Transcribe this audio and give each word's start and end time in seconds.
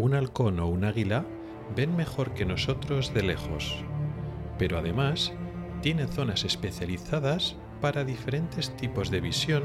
un 0.00 0.14
halcón 0.14 0.58
o 0.60 0.66
un 0.66 0.84
águila 0.84 1.26
ven 1.76 1.94
mejor 1.94 2.32
que 2.32 2.46
nosotros 2.46 3.12
de 3.12 3.22
lejos, 3.22 3.76
pero 4.58 4.78
además 4.78 5.32
tienen 5.82 6.08
zonas 6.08 6.44
especializadas 6.44 7.56
para 7.80 8.04
diferentes 8.04 8.74
tipos 8.76 9.10
de 9.10 9.20
visión 9.20 9.62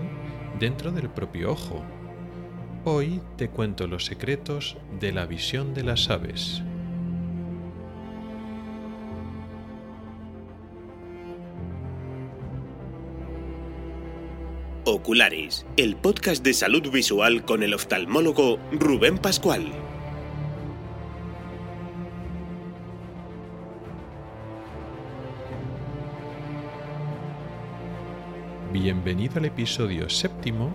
dentro 0.59 0.91
del 0.91 1.09
propio 1.09 1.51
ojo. 1.51 1.83
Hoy 2.83 3.21
te 3.37 3.49
cuento 3.49 3.87
los 3.87 4.05
secretos 4.05 4.77
de 4.99 5.11
la 5.11 5.25
visión 5.25 5.73
de 5.73 5.83
las 5.83 6.09
aves. 6.09 6.61
Oculares, 14.87 15.65
el 15.77 15.95
podcast 15.95 16.43
de 16.43 16.53
salud 16.53 16.91
visual 16.91 17.43
con 17.43 17.63
el 17.63 17.73
oftalmólogo 17.73 18.59
Rubén 18.71 19.17
Pascual. 19.17 19.94
Bienvenido 28.85 29.39
al 29.39 29.45
episodio 29.45 30.07
séptimo 30.11 30.71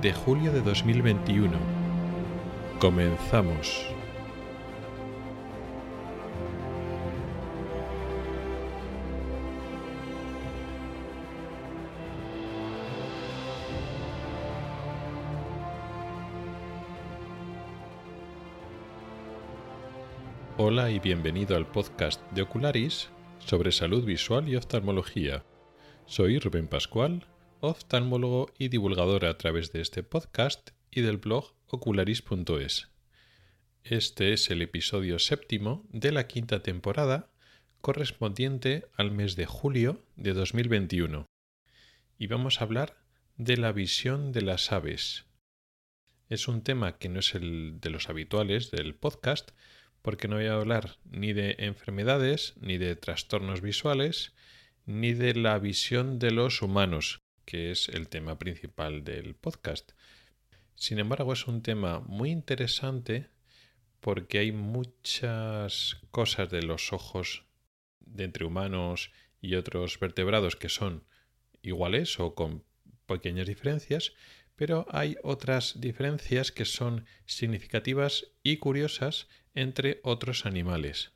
de 0.00 0.12
julio 0.12 0.52
de 0.52 0.60
2021. 0.60 1.50
Comenzamos. 2.78 3.84
Hola 20.58 20.90
y 20.90 21.00
bienvenido 21.00 21.56
al 21.56 21.66
podcast 21.66 22.22
de 22.30 22.42
Ocularis 22.42 23.10
sobre 23.40 23.72
salud 23.72 24.04
visual 24.04 24.48
y 24.48 24.54
oftalmología. 24.54 25.42
Soy 26.06 26.38
Rubén 26.38 26.68
Pascual, 26.68 27.26
oftalmólogo 27.62 28.52
y 28.58 28.68
divulgador 28.68 29.24
a 29.24 29.38
través 29.38 29.72
de 29.72 29.80
este 29.80 30.02
podcast 30.02 30.70
y 30.90 31.02
del 31.02 31.18
blog 31.18 31.54
ocularis.es. 31.68 32.88
Este 33.84 34.32
es 34.32 34.50
el 34.50 34.62
episodio 34.62 35.20
séptimo 35.20 35.86
de 35.90 36.10
la 36.10 36.26
quinta 36.26 36.64
temporada 36.64 37.30
correspondiente 37.80 38.86
al 38.96 39.12
mes 39.12 39.36
de 39.36 39.46
julio 39.46 40.04
de 40.16 40.32
2021. 40.32 41.26
Y 42.18 42.26
vamos 42.26 42.60
a 42.60 42.64
hablar 42.64 42.98
de 43.36 43.56
la 43.56 43.70
visión 43.70 44.32
de 44.32 44.42
las 44.42 44.72
aves. 44.72 45.26
Es 46.28 46.48
un 46.48 46.62
tema 46.62 46.98
que 46.98 47.08
no 47.08 47.20
es 47.20 47.32
el 47.36 47.78
de 47.80 47.90
los 47.90 48.08
habituales 48.08 48.72
del 48.72 48.96
podcast, 48.96 49.52
porque 50.02 50.26
no 50.26 50.34
voy 50.34 50.46
a 50.46 50.54
hablar 50.54 50.98
ni 51.04 51.32
de 51.32 51.54
enfermedades, 51.60 52.54
ni 52.60 52.76
de 52.76 52.96
trastornos 52.96 53.60
visuales, 53.60 54.34
ni 54.84 55.12
de 55.12 55.34
la 55.34 55.60
visión 55.60 56.18
de 56.18 56.32
los 56.32 56.60
humanos, 56.60 57.21
que 57.44 57.70
es 57.70 57.88
el 57.88 58.08
tema 58.08 58.38
principal 58.38 59.04
del 59.04 59.34
podcast. 59.34 59.92
Sin 60.74 60.98
embargo, 60.98 61.32
es 61.32 61.46
un 61.46 61.62
tema 61.62 62.00
muy 62.00 62.30
interesante 62.30 63.28
porque 64.00 64.38
hay 64.40 64.52
muchas 64.52 65.98
cosas 66.10 66.50
de 66.50 66.62
los 66.62 66.92
ojos 66.92 67.44
de 68.00 68.24
entre 68.24 68.44
humanos 68.44 69.12
y 69.40 69.54
otros 69.54 69.98
vertebrados 70.00 70.56
que 70.56 70.68
son 70.68 71.04
iguales 71.62 72.18
o 72.18 72.34
con 72.34 72.64
pequeñas 73.06 73.46
diferencias, 73.46 74.12
pero 74.56 74.86
hay 74.90 75.16
otras 75.22 75.80
diferencias 75.80 76.52
que 76.52 76.64
son 76.64 77.06
significativas 77.26 78.32
y 78.42 78.56
curiosas 78.56 79.28
entre 79.54 80.00
otros 80.02 80.46
animales. 80.46 81.12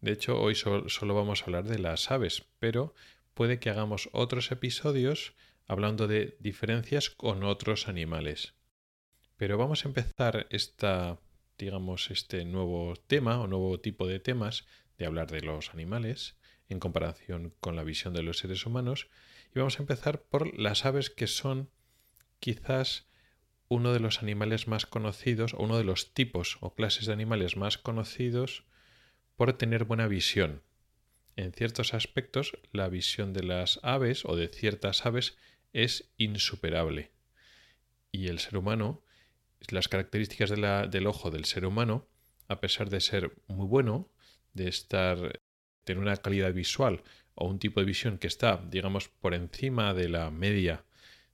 De 0.00 0.12
hecho, 0.12 0.40
hoy 0.40 0.54
solo 0.54 1.14
vamos 1.14 1.42
a 1.42 1.44
hablar 1.44 1.64
de 1.64 1.78
las 1.78 2.10
aves, 2.10 2.44
pero 2.58 2.94
puede 3.34 3.58
que 3.58 3.70
hagamos 3.70 4.08
otros 4.12 4.50
episodios 4.50 5.34
hablando 5.70 6.08
de 6.08 6.36
diferencias 6.40 7.10
con 7.10 7.44
otros 7.44 7.86
animales. 7.86 8.54
Pero 9.36 9.56
vamos 9.56 9.84
a 9.84 9.88
empezar 9.88 10.48
esta, 10.50 11.20
digamos, 11.58 12.10
este 12.10 12.44
nuevo 12.44 12.94
tema 13.06 13.40
o 13.40 13.46
nuevo 13.46 13.78
tipo 13.78 14.08
de 14.08 14.18
temas 14.18 14.66
de 14.98 15.06
hablar 15.06 15.30
de 15.30 15.42
los 15.42 15.70
animales 15.70 16.36
en 16.68 16.80
comparación 16.80 17.54
con 17.60 17.76
la 17.76 17.84
visión 17.84 18.14
de 18.14 18.24
los 18.24 18.38
seres 18.38 18.66
humanos 18.66 19.06
y 19.54 19.60
vamos 19.60 19.78
a 19.78 19.82
empezar 19.82 20.22
por 20.22 20.58
las 20.58 20.84
aves 20.84 21.08
que 21.08 21.28
son 21.28 21.70
quizás 22.40 23.06
uno 23.68 23.92
de 23.92 24.00
los 24.00 24.24
animales 24.24 24.66
más 24.66 24.86
conocidos 24.86 25.54
o 25.54 25.62
uno 25.62 25.78
de 25.78 25.84
los 25.84 26.12
tipos 26.14 26.58
o 26.60 26.74
clases 26.74 27.06
de 27.06 27.12
animales 27.12 27.56
más 27.56 27.78
conocidos 27.78 28.64
por 29.36 29.52
tener 29.52 29.84
buena 29.84 30.08
visión. 30.08 30.64
En 31.36 31.52
ciertos 31.52 31.94
aspectos, 31.94 32.58
la 32.72 32.88
visión 32.88 33.32
de 33.32 33.44
las 33.44 33.78
aves 33.84 34.24
o 34.24 34.34
de 34.34 34.48
ciertas 34.48 35.06
aves 35.06 35.38
es 35.72 36.10
insuperable. 36.16 37.10
Y 38.12 38.28
el 38.28 38.38
ser 38.38 38.56
humano, 38.56 39.02
las 39.68 39.88
características 39.88 40.50
del 40.50 41.06
ojo 41.06 41.30
del 41.30 41.44
ser 41.44 41.66
humano, 41.66 42.08
a 42.48 42.60
pesar 42.60 42.90
de 42.90 43.00
ser 43.00 43.32
muy 43.46 43.66
bueno, 43.66 44.08
de 44.54 44.68
estar, 44.68 45.40
tener 45.84 46.02
una 46.02 46.16
calidad 46.16 46.52
visual 46.52 47.02
o 47.34 47.46
un 47.46 47.58
tipo 47.58 47.80
de 47.80 47.86
visión 47.86 48.18
que 48.18 48.26
está, 48.26 48.56
digamos, 48.68 49.08
por 49.08 49.34
encima 49.34 49.94
de 49.94 50.08
la 50.08 50.30
media 50.30 50.84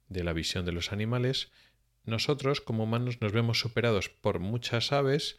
de 0.09 0.23
la 0.23 0.33
visión 0.33 0.65
de 0.65 0.73
los 0.73 0.93
animales, 0.93 1.51
nosotros 2.05 2.61
como 2.61 2.85
humanos 2.85 3.21
nos 3.21 3.33
vemos 3.33 3.59
superados 3.59 4.09
por 4.09 4.39
muchas 4.39 4.93
aves 4.93 5.39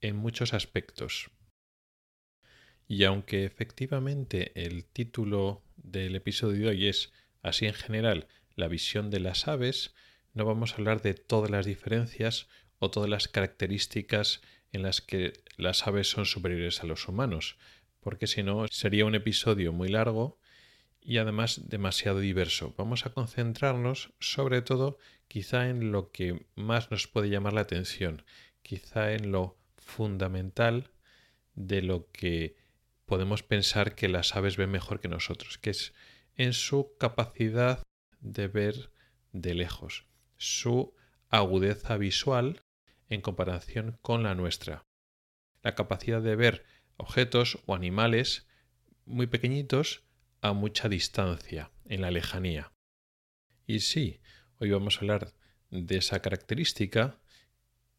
en 0.00 0.16
muchos 0.16 0.54
aspectos. 0.54 1.30
Y 2.86 3.04
aunque 3.04 3.44
efectivamente 3.44 4.52
el 4.54 4.84
título 4.84 5.64
del 5.76 6.14
episodio 6.14 6.66
de 6.66 6.68
hoy 6.68 6.86
es 6.88 7.12
así 7.44 7.66
en 7.66 7.74
general 7.74 8.26
la 8.56 8.66
visión 8.66 9.10
de 9.10 9.20
las 9.20 9.46
aves, 9.46 9.94
no 10.32 10.44
vamos 10.44 10.72
a 10.72 10.76
hablar 10.76 11.02
de 11.02 11.14
todas 11.14 11.50
las 11.50 11.66
diferencias 11.66 12.48
o 12.80 12.90
todas 12.90 13.08
las 13.08 13.28
características 13.28 14.40
en 14.72 14.82
las 14.82 15.00
que 15.00 15.34
las 15.56 15.86
aves 15.86 16.08
son 16.08 16.26
superiores 16.26 16.82
a 16.82 16.86
los 16.86 17.06
humanos, 17.06 17.56
porque 18.00 18.26
si 18.26 18.42
no 18.42 18.66
sería 18.68 19.04
un 19.04 19.14
episodio 19.14 19.72
muy 19.72 19.88
largo 19.88 20.38
y 21.00 21.18
además 21.18 21.68
demasiado 21.68 22.18
diverso. 22.18 22.74
Vamos 22.76 23.06
a 23.06 23.10
concentrarnos 23.10 24.12
sobre 24.18 24.62
todo 24.62 24.98
quizá 25.28 25.68
en 25.68 25.92
lo 25.92 26.10
que 26.10 26.46
más 26.54 26.90
nos 26.90 27.06
puede 27.06 27.28
llamar 27.28 27.52
la 27.52 27.60
atención, 27.60 28.24
quizá 28.62 29.12
en 29.12 29.30
lo 29.30 29.58
fundamental 29.76 30.90
de 31.54 31.82
lo 31.82 32.10
que 32.10 32.56
podemos 33.04 33.42
pensar 33.42 33.94
que 33.94 34.08
las 34.08 34.34
aves 34.34 34.56
ven 34.56 34.70
mejor 34.70 35.00
que 35.00 35.08
nosotros, 35.08 35.58
que 35.58 35.70
es 35.70 35.92
en 36.36 36.52
su 36.52 36.96
capacidad 36.98 37.82
de 38.20 38.48
ver 38.48 38.90
de 39.32 39.54
lejos, 39.54 40.06
su 40.36 40.94
agudeza 41.28 41.96
visual 41.96 42.62
en 43.08 43.20
comparación 43.20 43.98
con 44.02 44.22
la 44.22 44.34
nuestra, 44.34 44.84
la 45.62 45.74
capacidad 45.74 46.22
de 46.22 46.36
ver 46.36 46.64
objetos 46.96 47.58
o 47.66 47.74
animales 47.74 48.46
muy 49.04 49.26
pequeñitos 49.26 50.04
a 50.40 50.52
mucha 50.52 50.88
distancia, 50.88 51.70
en 51.86 52.00
la 52.00 52.10
lejanía. 52.10 52.72
Y 53.66 53.80
sí, 53.80 54.20
hoy 54.58 54.70
vamos 54.70 54.96
a 54.96 55.00
hablar 55.00 55.34
de 55.70 55.96
esa 55.96 56.20
característica, 56.20 57.20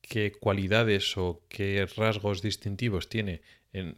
qué 0.02 0.31
cualidades 0.31 1.17
o 1.17 1.46
qué 1.50 1.85
rasgos 1.85 2.41
distintivos 2.41 3.09
tiene 3.09 3.41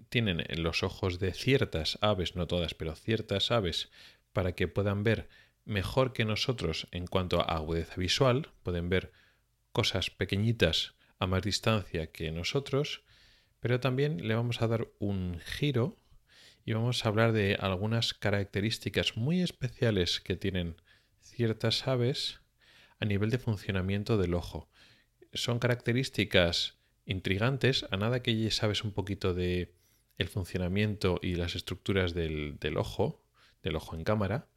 tienen 0.09 0.43
en 0.47 0.63
los 0.63 0.83
ojos 0.83 1.19
de 1.19 1.33
ciertas 1.33 1.99
aves, 2.01 2.35
no 2.35 2.47
todas, 2.47 2.73
pero 2.73 2.95
ciertas 2.95 3.51
aves, 3.51 3.91
para 4.33 4.53
que 4.53 4.67
puedan 4.67 5.03
ver 5.03 5.29
mejor 5.65 6.13
que 6.13 6.25
nosotros 6.25 6.87
en 6.91 7.07
cuanto 7.07 7.41
a 7.41 7.57
agudeza 7.57 7.95
visual, 7.95 8.51
pueden 8.63 8.89
ver 8.89 9.11
cosas 9.71 10.09
pequeñitas 10.09 10.95
a 11.19 11.27
más 11.27 11.43
distancia 11.43 12.11
que 12.11 12.31
nosotros, 12.31 13.03
pero 13.59 13.79
también 13.79 14.27
le 14.27 14.35
vamos 14.35 14.61
a 14.61 14.67
dar 14.67 14.87
un 14.99 15.39
giro 15.39 15.97
y 16.65 16.73
vamos 16.73 17.05
a 17.05 17.09
hablar 17.09 17.31
de 17.31 17.55
algunas 17.55 18.13
características 18.13 19.17
muy 19.17 19.41
especiales 19.41 20.19
que 20.19 20.35
tienen 20.35 20.75
ciertas 21.21 21.87
aves 21.87 22.41
a 22.99 23.05
nivel 23.05 23.29
de 23.29 23.37
funcionamiento 23.37 24.17
del 24.17 24.33
ojo. 24.33 24.69
Son 25.33 25.59
características 25.59 26.77
intrigantes, 27.05 27.85
a 27.91 27.97
nada 27.97 28.21
que 28.21 28.37
ya 28.37 28.51
sabes 28.51 28.83
un 28.83 28.91
poquito 28.91 29.33
de 29.33 29.73
el 30.17 30.27
funcionamiento 30.27 31.19
y 31.21 31.35
las 31.35 31.55
estructuras 31.55 32.13
del, 32.13 32.57
del 32.59 32.77
ojo, 32.77 33.23
del 33.67 33.75
ojo 33.75 33.95
en 33.95 34.03
cámara, 34.03 34.47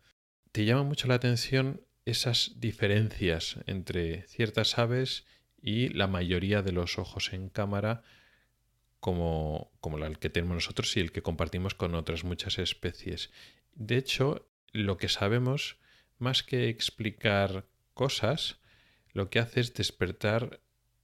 te 0.53 0.65
llama 0.65 0.83
mucho 0.83 1.07
la 1.07 1.15
atención 1.15 1.83
esas 2.05 2.55
diferencias 2.57 3.59
entre 3.67 4.23
ciertas 4.23 4.79
aves 4.79 5.27
y 5.63 5.89
la 5.89 6.07
mayoría 6.07 6.63
de 6.63 6.73
los 6.73 6.99
ojos 6.99 7.33
en 7.33 7.49
cámara 7.49 8.03
como, 8.99 9.71
como 9.81 9.99
el 9.99 10.19
que 10.19 10.31
tenemos 10.31 10.55
nosotros 10.55 10.97
y 10.97 11.01
el 11.01 11.13
que 11.13 11.23
compartimos 11.23 11.75
con 11.75 11.95
otras 11.95 12.25
muchas 12.25 12.59
especies. 12.59 13.31
De 13.75 13.97
hecho, 13.97 14.49
lo 14.73 14.97
que 14.97 15.09
sabemos, 15.09 15.79
más 16.19 16.43
que 16.43 16.69
explicar 16.69 17.67
cosas, 17.95 18.59
lo 19.13 19.31
que 19.31 19.39
hace 19.39 19.61
es 19.61 19.75
despertar 19.75 20.61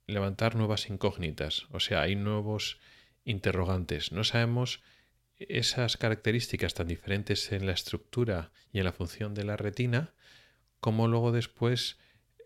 levantar 0.07 0.55
nuevas 0.55 0.89
incógnitas, 0.89 1.67
o 1.73 1.81
sea, 1.81 2.03
hay 2.03 2.15
nuevos 2.15 2.79
interrogantes. 3.25 4.13
No 4.13 4.25
sabemos 4.25 4.83
esas 5.39 5.97
características 5.97 6.75
tan 6.75 6.89
diferentes 6.89 7.53
en 7.53 7.67
la 7.67 7.73
estructura 7.73 8.53
y 8.73 8.79
en 8.79 8.85
la 8.85 8.93
función 8.93 9.35
de 9.35 9.45
la 9.45 9.57
retina, 9.57 10.15
cómo 10.81 11.09
luego 11.09 11.33
después 11.33 11.99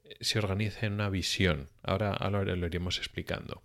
eh, 0.03 0.17
se 0.21 0.39
organiza 0.39 0.87
en 0.87 0.95
una 0.95 1.11
visión. 1.11 1.69
Ahora, 1.83 2.17
lo 2.31 2.67
iremos 2.67 2.99
explicando. 2.99 3.63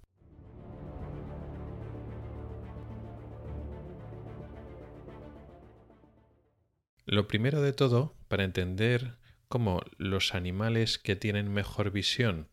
Lo 7.06 7.28
primero 7.28 7.62
de 7.62 7.72
todo, 7.72 8.16
para 8.28 8.44
entender 8.44 9.18
cómo 9.48 9.82
los 9.98 10.34
animales 10.34 10.98
que 10.98 11.16
tienen 11.16 11.54
mejor 11.54 11.92
visión 11.92 12.50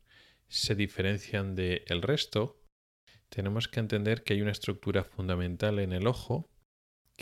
se 0.48 0.74
diferencian 0.74 1.54
del 1.54 1.82
el 1.86 2.02
resto, 2.02 2.60
tenemos 3.30 3.68
que 3.68 3.80
entender 3.80 4.22
que 4.22 4.34
hay 4.34 4.42
una 4.42 4.52
estructura 4.52 5.04
fundamental 5.04 5.78
en 5.78 5.94
el 5.94 6.06
ojo 6.06 6.51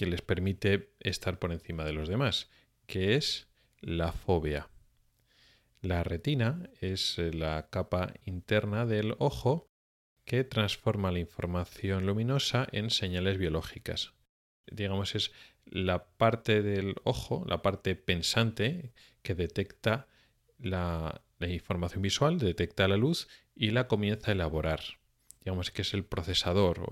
que 0.00 0.06
les 0.06 0.22
permite 0.22 0.94
estar 1.00 1.38
por 1.38 1.52
encima 1.52 1.84
de 1.84 1.92
los 1.92 2.08
demás, 2.08 2.48
que 2.86 3.16
es 3.16 3.48
la 3.82 4.12
fobia. 4.12 4.70
La 5.82 6.02
retina 6.04 6.70
es 6.80 7.18
la 7.18 7.68
capa 7.68 8.14
interna 8.24 8.86
del 8.86 9.14
ojo 9.18 9.68
que 10.24 10.42
transforma 10.42 11.12
la 11.12 11.18
información 11.18 12.06
luminosa 12.06 12.66
en 12.72 12.88
señales 12.88 13.36
biológicas. 13.36 14.14
Digamos, 14.72 15.14
es 15.14 15.32
la 15.66 16.06
parte 16.16 16.62
del 16.62 16.94
ojo, 17.04 17.44
la 17.46 17.60
parte 17.60 17.94
pensante 17.94 18.94
que 19.20 19.34
detecta 19.34 20.08
la, 20.58 21.20
información 21.40 22.00
visual, 22.00 22.38
detecta 22.38 22.88
la 22.88 22.96
luz 22.96 23.28
y 23.54 23.68
la 23.68 23.86
comienza 23.86 24.30
a 24.30 24.32
elaborar. 24.32 24.80
Digamos 25.40 25.70
que 25.70 25.82
es 25.82 25.92
el 25.92 26.06
procesador 26.06 26.86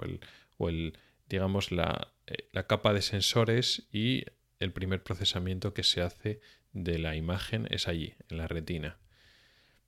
o 0.59 0.69
el 0.69 0.99
digamos, 1.29 1.73
la, 1.73 2.13
eh, 2.27 2.49
la 2.53 2.67
capa 2.67 2.93
de 2.93 3.03
sensores 3.03 3.89
y 3.93 4.25
el 4.61 4.73
primer 4.73 5.03
procesamiento 5.03 5.75
que 5.75 5.85
se 5.85 6.03
hace 6.03 6.41
de 6.73 6.99
la 6.99 7.17
imagen 7.17 7.67
es 7.71 7.89
allí, 7.89 8.15
en 8.29 8.39
la 8.39 8.49
retina. 8.49 8.99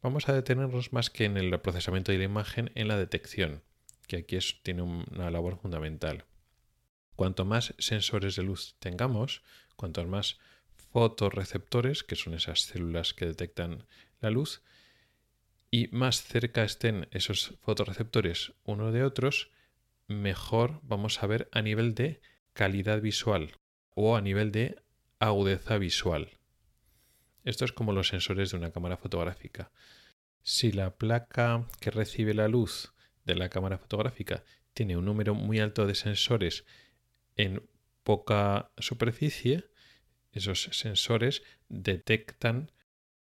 Vamos 0.03 0.29
a 0.29 0.33
detenernos 0.33 0.93
más 0.93 1.11
que 1.11 1.25
en 1.25 1.37
el 1.37 1.59
procesamiento 1.61 2.13
de 2.13 2.19
la 2.19 2.25
imagen, 2.25 2.71
en 2.75 2.89
la 2.89 2.97
detección, 2.97 3.63
que 4.07 4.17
aquí 4.17 4.39
tiene 4.63 4.83
una 4.83 5.31
labor 5.31 5.59
fundamental. 5.59 6.25
Cuanto 7.17 7.45
más 7.45 7.75
sensores 7.79 8.37
de 8.37 8.43
luz 8.43 8.77
tengamos, 8.79 9.43
cuantos 9.77 10.07
más 10.07 10.39
fotorreceptores, 10.93 12.03
que 12.03 12.17
son 12.17 12.35
esas 12.35 12.63
células 12.63 13.13
que 13.13 13.27
detectan 13.27 13.87
la 14.21 14.31
luz, 14.31 14.63
y 15.71 15.89
más 15.89 16.23
cerca 16.23 16.65
estén 16.65 17.09
esos 17.13 17.55
fotorreceptores 17.61 18.53
uno 18.65 18.91
de 18.91 19.05
otros, 19.05 19.51
mejor 20.11 20.81
vamos 20.83 21.23
a 21.23 21.27
ver 21.27 21.49
a 21.53 21.63
nivel 21.63 21.95
de 21.95 22.21
calidad 22.53 23.01
visual 23.01 23.53
o 23.95 24.17
a 24.17 24.21
nivel 24.21 24.51
de 24.53 24.83
agudeza 25.19 25.79
visual. 25.79 26.39
Esto 27.45 27.65
es 27.65 27.73
como 27.73 27.93
los 27.93 28.09
sensores 28.09 28.51
de 28.51 28.59
una 28.59 28.73
cámara 28.73 28.97
fotográfica. 28.97 29.71
Si 30.43 30.73
la 30.73 30.97
placa 30.97 31.67
que 31.81 31.91
recibe 31.91 32.35
la 32.35 32.49
luz 32.49 32.93
de 33.25 33.37
la 33.37 33.49
cámara 33.49 33.79
fotográfica 33.79 34.43
tiene 34.75 34.97
un 34.97 35.05
número 35.05 35.35
muy 35.35 35.61
alto 35.61 35.87
de 35.87 35.95
sensores 35.95 36.65
en 37.37 37.63
poca 38.03 38.73
superficie, 38.79 39.71
esos 40.33 40.65
sensores 40.73 41.43
detectan 41.69 42.73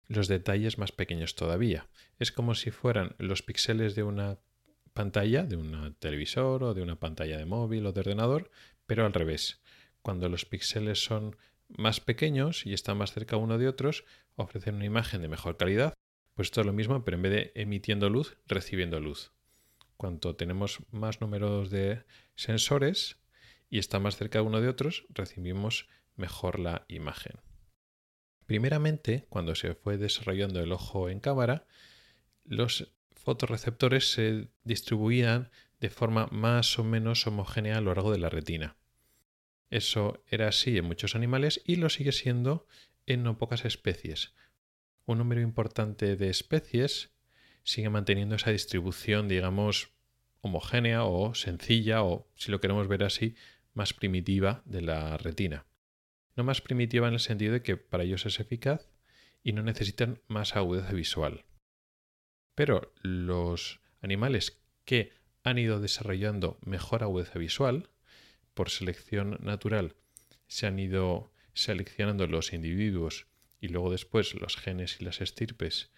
los 0.08 0.28
detalles 0.28 0.78
más 0.78 0.92
pequeños 0.92 1.36
todavía. 1.36 1.88
Es 2.18 2.32
como 2.32 2.54
si 2.54 2.70
fueran 2.70 3.14
los 3.18 3.42
píxeles 3.42 3.94
de 3.94 4.02
una 4.02 4.38
pantalla, 4.92 5.44
de 5.44 5.56
un 5.56 5.94
televisor 5.98 6.62
o 6.62 6.74
de 6.74 6.82
una 6.82 6.98
pantalla 6.98 7.38
de 7.38 7.46
móvil 7.46 7.86
o 7.86 7.92
de 7.92 8.00
ordenador, 8.00 8.50
pero 8.86 9.06
al 9.06 9.12
revés. 9.12 9.60
Cuando 10.02 10.28
los 10.28 10.44
píxeles 10.44 11.02
son 11.04 11.36
más 11.68 12.00
pequeños 12.00 12.66
y 12.66 12.72
están 12.72 12.98
más 12.98 13.12
cerca 13.12 13.36
uno 13.36 13.58
de 13.58 13.68
otros, 13.68 14.04
ofrecen 14.36 14.76
una 14.76 14.84
imagen 14.84 15.22
de 15.22 15.28
mejor 15.28 15.56
calidad. 15.56 15.94
Pues 16.34 16.46
esto 16.46 16.60
es 16.60 16.66
lo 16.66 16.72
mismo, 16.72 17.04
pero 17.04 17.16
en 17.16 17.22
vez 17.22 17.32
de 17.32 17.52
emitiendo 17.54 18.08
luz, 18.10 18.38
recibiendo 18.46 19.00
luz. 19.00 19.32
Cuanto 19.96 20.34
tenemos 20.36 20.80
más 20.90 21.20
números 21.20 21.70
de 21.70 22.04
sensores, 22.34 23.18
y 23.72 23.78
está 23.78 23.98
más 23.98 24.16
cerca 24.16 24.42
uno 24.42 24.60
de 24.60 24.68
otros, 24.68 25.06
recibimos 25.08 25.88
mejor 26.16 26.58
la 26.58 26.84
imagen. 26.88 27.40
Primeramente, 28.44 29.24
cuando 29.30 29.54
se 29.54 29.74
fue 29.74 29.96
desarrollando 29.96 30.60
el 30.60 30.72
ojo 30.72 31.08
en 31.08 31.20
cámara, 31.20 31.66
los 32.44 32.92
fotorreceptores 33.22 34.12
se 34.12 34.48
distribuían 34.64 35.50
de 35.80 35.90
forma 35.90 36.28
más 36.30 36.78
o 36.78 36.84
menos 36.84 37.26
homogénea 37.26 37.78
a 37.78 37.80
lo 37.80 37.94
largo 37.94 38.12
de 38.12 38.18
la 38.18 38.28
retina. 38.28 38.76
Eso 39.70 40.22
era 40.28 40.48
así 40.48 40.76
en 40.76 40.84
muchos 40.84 41.14
animales 41.14 41.62
y 41.64 41.76
lo 41.76 41.88
sigue 41.88 42.12
siendo 42.12 42.66
en 43.06 43.22
no 43.22 43.38
pocas 43.38 43.64
especies. 43.64 44.34
Un 45.06 45.18
número 45.18 45.40
importante 45.40 46.16
de 46.16 46.28
especies 46.28 47.10
sigue 47.64 47.90
manteniendo 47.90 48.34
esa 48.34 48.50
distribución, 48.50 49.28
digamos, 49.28 49.90
homogénea 50.40 51.04
o 51.04 51.34
sencilla 51.34 52.02
o, 52.02 52.28
si 52.34 52.50
lo 52.50 52.60
queremos 52.60 52.86
ver 52.88 53.04
así, 53.04 53.34
más 53.74 53.94
primitiva 53.94 54.62
de 54.64 54.82
la 54.82 55.16
retina. 55.16 55.66
No 56.36 56.44
más 56.44 56.60
primitiva 56.60 57.08
en 57.08 57.14
el 57.14 57.20
sentido 57.20 57.52
de 57.52 57.62
que 57.62 57.76
para 57.76 58.04
ellos 58.04 58.26
es 58.26 58.40
eficaz 58.40 58.90
y 59.42 59.52
no 59.52 59.62
necesitan 59.62 60.20
más 60.28 60.56
agudeza 60.56 60.92
visual. 60.92 61.44
Pero 62.54 62.92
los 63.02 63.80
animales 64.00 64.58
que 64.84 65.12
han 65.42 65.58
ido 65.58 65.80
desarrollando 65.80 66.58
mejor 66.64 67.02
agudeza 67.02 67.38
visual, 67.38 67.88
por 68.54 68.70
selección 68.70 69.38
natural, 69.40 69.94
se 70.46 70.66
han 70.66 70.78
ido 70.78 71.32
seleccionando 71.54 72.26
los 72.26 72.52
individuos 72.52 73.26
y 73.60 73.68
luego 73.68 73.90
después 73.90 74.34
los 74.34 74.56
genes 74.56 75.00
y 75.00 75.04
las 75.04 75.20
estirpes 75.20 75.90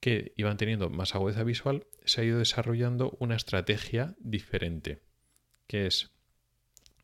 que 0.00 0.32
iban 0.36 0.56
teniendo 0.56 0.90
más 0.90 1.14
agudeza 1.14 1.44
visual, 1.44 1.86
se 2.04 2.20
ha 2.20 2.24
ido 2.24 2.38
desarrollando 2.38 3.16
una 3.20 3.36
estrategia 3.36 4.16
diferente, 4.18 5.00
que 5.68 5.86
es 5.86 6.10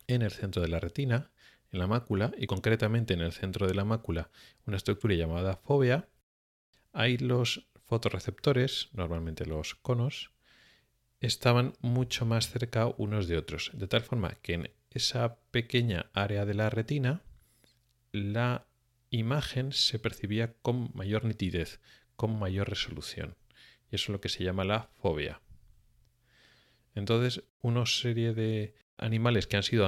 en 0.09 0.23
el 0.23 0.33
centro 0.33 0.63
de 0.63 0.69
la 0.69 0.81
retina, 0.81 1.31
en 1.71 1.79
la 1.79 1.87
mácula, 1.87 2.33
y 2.37 2.47
concretamente 2.47 3.15
en 3.15 3.21
el 3.21 3.33
centro 3.33 3.69
de 3.69 3.75
la 3.75 3.85
mácula, 3.85 4.31
una 4.67 4.79
estructura 4.79 5.15
llamada 5.15 5.57
fóvea, 5.57 6.09
hay 6.93 7.19
los 7.19 7.68
fotorreceptores, 7.89 8.91
normalmente 8.93 9.47
los 9.47 9.75
conos, 9.75 10.31
estaban 11.21 11.73
mucho 11.81 12.27
más 12.27 12.51
cerca 12.51 12.93
unos 12.97 13.27
de 13.27 13.39
otros, 13.39 13.71
de 13.75 13.89
tal 13.89 14.03
forma 14.03 14.35
que 14.43 14.55
en 14.55 14.71
esa 14.91 15.41
pequeña 15.51 16.11
área 16.13 16.45
de 16.45 16.55
la 16.55 16.71
retina 16.71 17.23
la 18.13 18.67
imagen 19.11 19.73
se 19.73 19.99
percibía 19.99 20.53
con 20.63 20.91
mayor 20.95 21.25
nitidez, 21.25 21.81
con 22.15 22.39
mayor 22.39 22.69
resolución. 22.69 23.37
Y 23.91 23.97
eso 23.97 24.05
es 24.05 24.09
lo 24.11 24.21
que 24.21 24.29
se 24.29 24.45
llama 24.45 24.65
la 24.65 24.91
fobia. 25.01 25.41
Entonces, 26.95 27.45
una 27.63 27.87
serie 27.87 28.35
de 28.35 28.75
animales 28.97 29.47
que 29.47 29.57
han 29.57 29.63
sido 29.63 29.87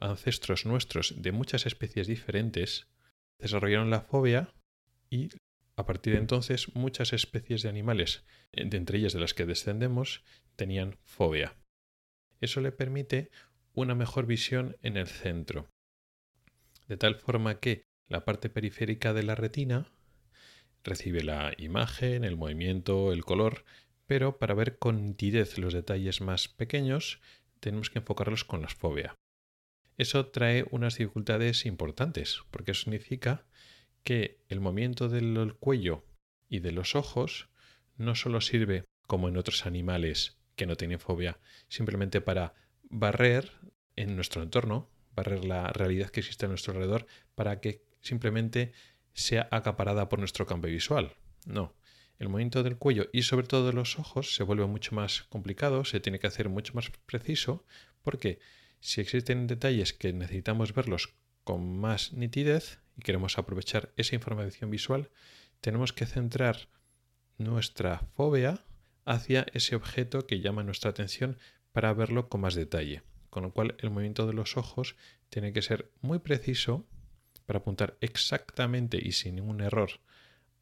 ancestros 0.00 0.66
nuestros 0.66 1.14
de 1.20 1.32
muchas 1.32 1.66
especies 1.66 2.06
diferentes 2.06 2.86
desarrollaron 3.38 3.90
la 3.90 4.00
fobia 4.00 4.54
y 5.10 5.28
a 5.76 5.86
partir 5.86 6.12
de 6.12 6.20
entonces 6.20 6.74
muchas 6.74 7.12
especies 7.12 7.62
de 7.62 7.68
animales, 7.68 8.24
de 8.52 8.76
entre 8.76 8.98
ellas 8.98 9.12
de 9.12 9.20
las 9.20 9.34
que 9.34 9.46
descendemos, 9.46 10.22
tenían 10.56 10.96
fobia. 11.02 11.56
Eso 12.40 12.60
le 12.60 12.72
permite 12.72 13.30
una 13.72 13.94
mejor 13.94 14.26
visión 14.26 14.76
en 14.82 14.96
el 14.96 15.08
centro, 15.08 15.68
de 16.86 16.96
tal 16.96 17.16
forma 17.16 17.58
que 17.60 17.84
la 18.08 18.24
parte 18.24 18.50
periférica 18.50 19.12
de 19.12 19.22
la 19.22 19.34
retina 19.34 19.90
recibe 20.84 21.22
la 21.22 21.54
imagen, 21.56 22.24
el 22.24 22.36
movimiento, 22.36 23.12
el 23.12 23.24
color, 23.24 23.64
pero 24.06 24.38
para 24.38 24.54
ver 24.54 24.78
con 24.78 25.04
nitidez 25.06 25.58
los 25.58 25.72
detalles 25.72 26.20
más 26.20 26.48
pequeños 26.48 27.20
tenemos 27.60 27.88
que 27.88 28.00
enfocarlos 28.00 28.44
con 28.44 28.60
la 28.60 28.68
fobia. 28.68 29.14
Eso 29.96 30.26
trae 30.26 30.66
unas 30.70 30.98
dificultades 30.98 31.66
importantes, 31.66 32.42
porque 32.50 32.72
eso 32.72 32.82
significa 32.82 33.46
que 34.04 34.44
el 34.48 34.60
movimiento 34.60 35.08
del 35.08 35.54
cuello 35.58 36.04
y 36.48 36.60
de 36.60 36.72
los 36.72 36.94
ojos 36.94 37.48
no 37.96 38.14
solo 38.14 38.40
sirve, 38.40 38.84
como 39.06 39.28
en 39.28 39.36
otros 39.36 39.66
animales 39.66 40.38
que 40.56 40.66
no 40.66 40.76
tienen 40.76 41.00
fobia, 41.00 41.40
simplemente 41.68 42.20
para 42.20 42.54
barrer 42.84 43.50
en 43.96 44.14
nuestro 44.14 44.42
entorno, 44.42 44.90
barrer 45.14 45.44
la 45.44 45.68
realidad 45.68 46.10
que 46.10 46.20
existe 46.20 46.46
a 46.46 46.48
nuestro 46.48 46.72
alrededor, 46.72 47.06
para 47.34 47.60
que 47.60 47.82
simplemente 48.00 48.72
sea 49.12 49.48
acaparada 49.50 50.08
por 50.08 50.18
nuestro 50.18 50.46
campo 50.46 50.68
visual. 50.68 51.12
No, 51.46 51.74
el 52.18 52.28
movimiento 52.28 52.62
del 52.62 52.76
cuello 52.76 53.08
y 53.12 53.22
sobre 53.22 53.46
todo 53.46 53.66
de 53.66 53.72
los 53.72 53.98
ojos 53.98 54.34
se 54.34 54.44
vuelve 54.44 54.66
mucho 54.66 54.94
más 54.94 55.24
complicado, 55.24 55.84
se 55.84 56.00
tiene 56.00 56.18
que 56.18 56.26
hacer 56.26 56.48
mucho 56.48 56.74
más 56.74 56.90
preciso, 57.06 57.64
porque 58.02 58.38
si 58.80 59.00
existen 59.00 59.46
detalles 59.46 59.92
que 59.92 60.12
necesitamos 60.12 60.74
verlos 60.74 61.14
con 61.42 61.78
más 61.78 62.12
nitidez 62.12 62.80
y 62.96 63.02
queremos 63.02 63.38
aprovechar 63.38 63.92
esa 63.96 64.14
información 64.14 64.70
visual, 64.70 65.10
tenemos 65.60 65.92
que 65.92 66.06
centrar 66.06 66.68
nuestra 67.38 67.98
fobia 68.14 68.64
hacia 69.04 69.46
ese 69.52 69.76
objeto 69.76 70.26
que 70.26 70.40
llama 70.40 70.62
nuestra 70.62 70.90
atención 70.90 71.38
para 71.72 71.92
verlo 71.92 72.28
con 72.28 72.42
más 72.42 72.54
detalle. 72.54 73.02
Con 73.30 73.42
lo 73.42 73.52
cual 73.52 73.74
el 73.78 73.90
movimiento 73.90 74.26
de 74.26 74.32
los 74.32 74.56
ojos 74.56 74.96
tiene 75.28 75.52
que 75.52 75.62
ser 75.62 75.90
muy 76.00 76.20
preciso 76.20 76.86
para 77.46 77.58
apuntar 77.58 77.96
exactamente 78.00 78.98
y 79.02 79.12
sin 79.12 79.36
ningún 79.36 79.60
error 79.60 79.90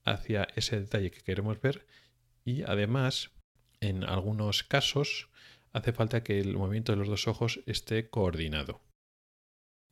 hacia 0.04 0.48
ese 0.56 0.80
detalle 0.80 1.10
que 1.10 1.20
queremos 1.20 1.60
ver 1.60 1.86
y 2.44 2.62
además 2.62 3.30
en 3.80 4.04
algunos 4.04 4.62
casos 4.62 5.28
hace 5.72 5.92
falta 5.92 6.22
que 6.22 6.40
el 6.40 6.56
movimiento 6.56 6.92
de 6.92 6.98
los 6.98 7.08
dos 7.08 7.28
ojos 7.28 7.60
esté 7.66 8.08
coordinado. 8.10 8.80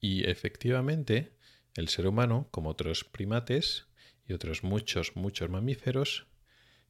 Y 0.01 0.29
efectivamente, 0.29 1.37
el 1.81 1.89
ser 1.89 2.07
humano, 2.07 2.49
como 2.51 2.71
otros 2.71 3.05
primates 3.05 3.87
y 4.27 4.35
otros 4.35 4.63
muchos, 4.63 5.17
muchos 5.17 5.51
mamíferos, 5.51 6.27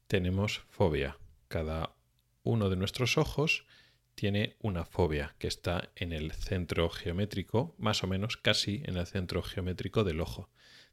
tenemos 0.07 0.61
fobia. 0.69 1.17
Cada 1.47 1.95
uno 2.43 2.69
de 2.69 2.75
nuestros 2.75 3.17
ojos 3.17 3.65
tiene 4.15 4.57
una 4.59 4.85
fobia 4.85 5.35
que 5.39 5.47
está 5.47 5.91
en 5.95 6.11
el 6.11 6.33
centro 6.33 6.89
geométrico, 6.89 7.73
más 7.77 8.03
o 8.03 8.07
menos 8.07 8.37
casi 8.37 8.83
en 8.85 8.97
el 8.97 9.07
centro 9.07 9.41
geométrico 9.41 10.03
del 10.03 10.21
ojo. 10.21 10.49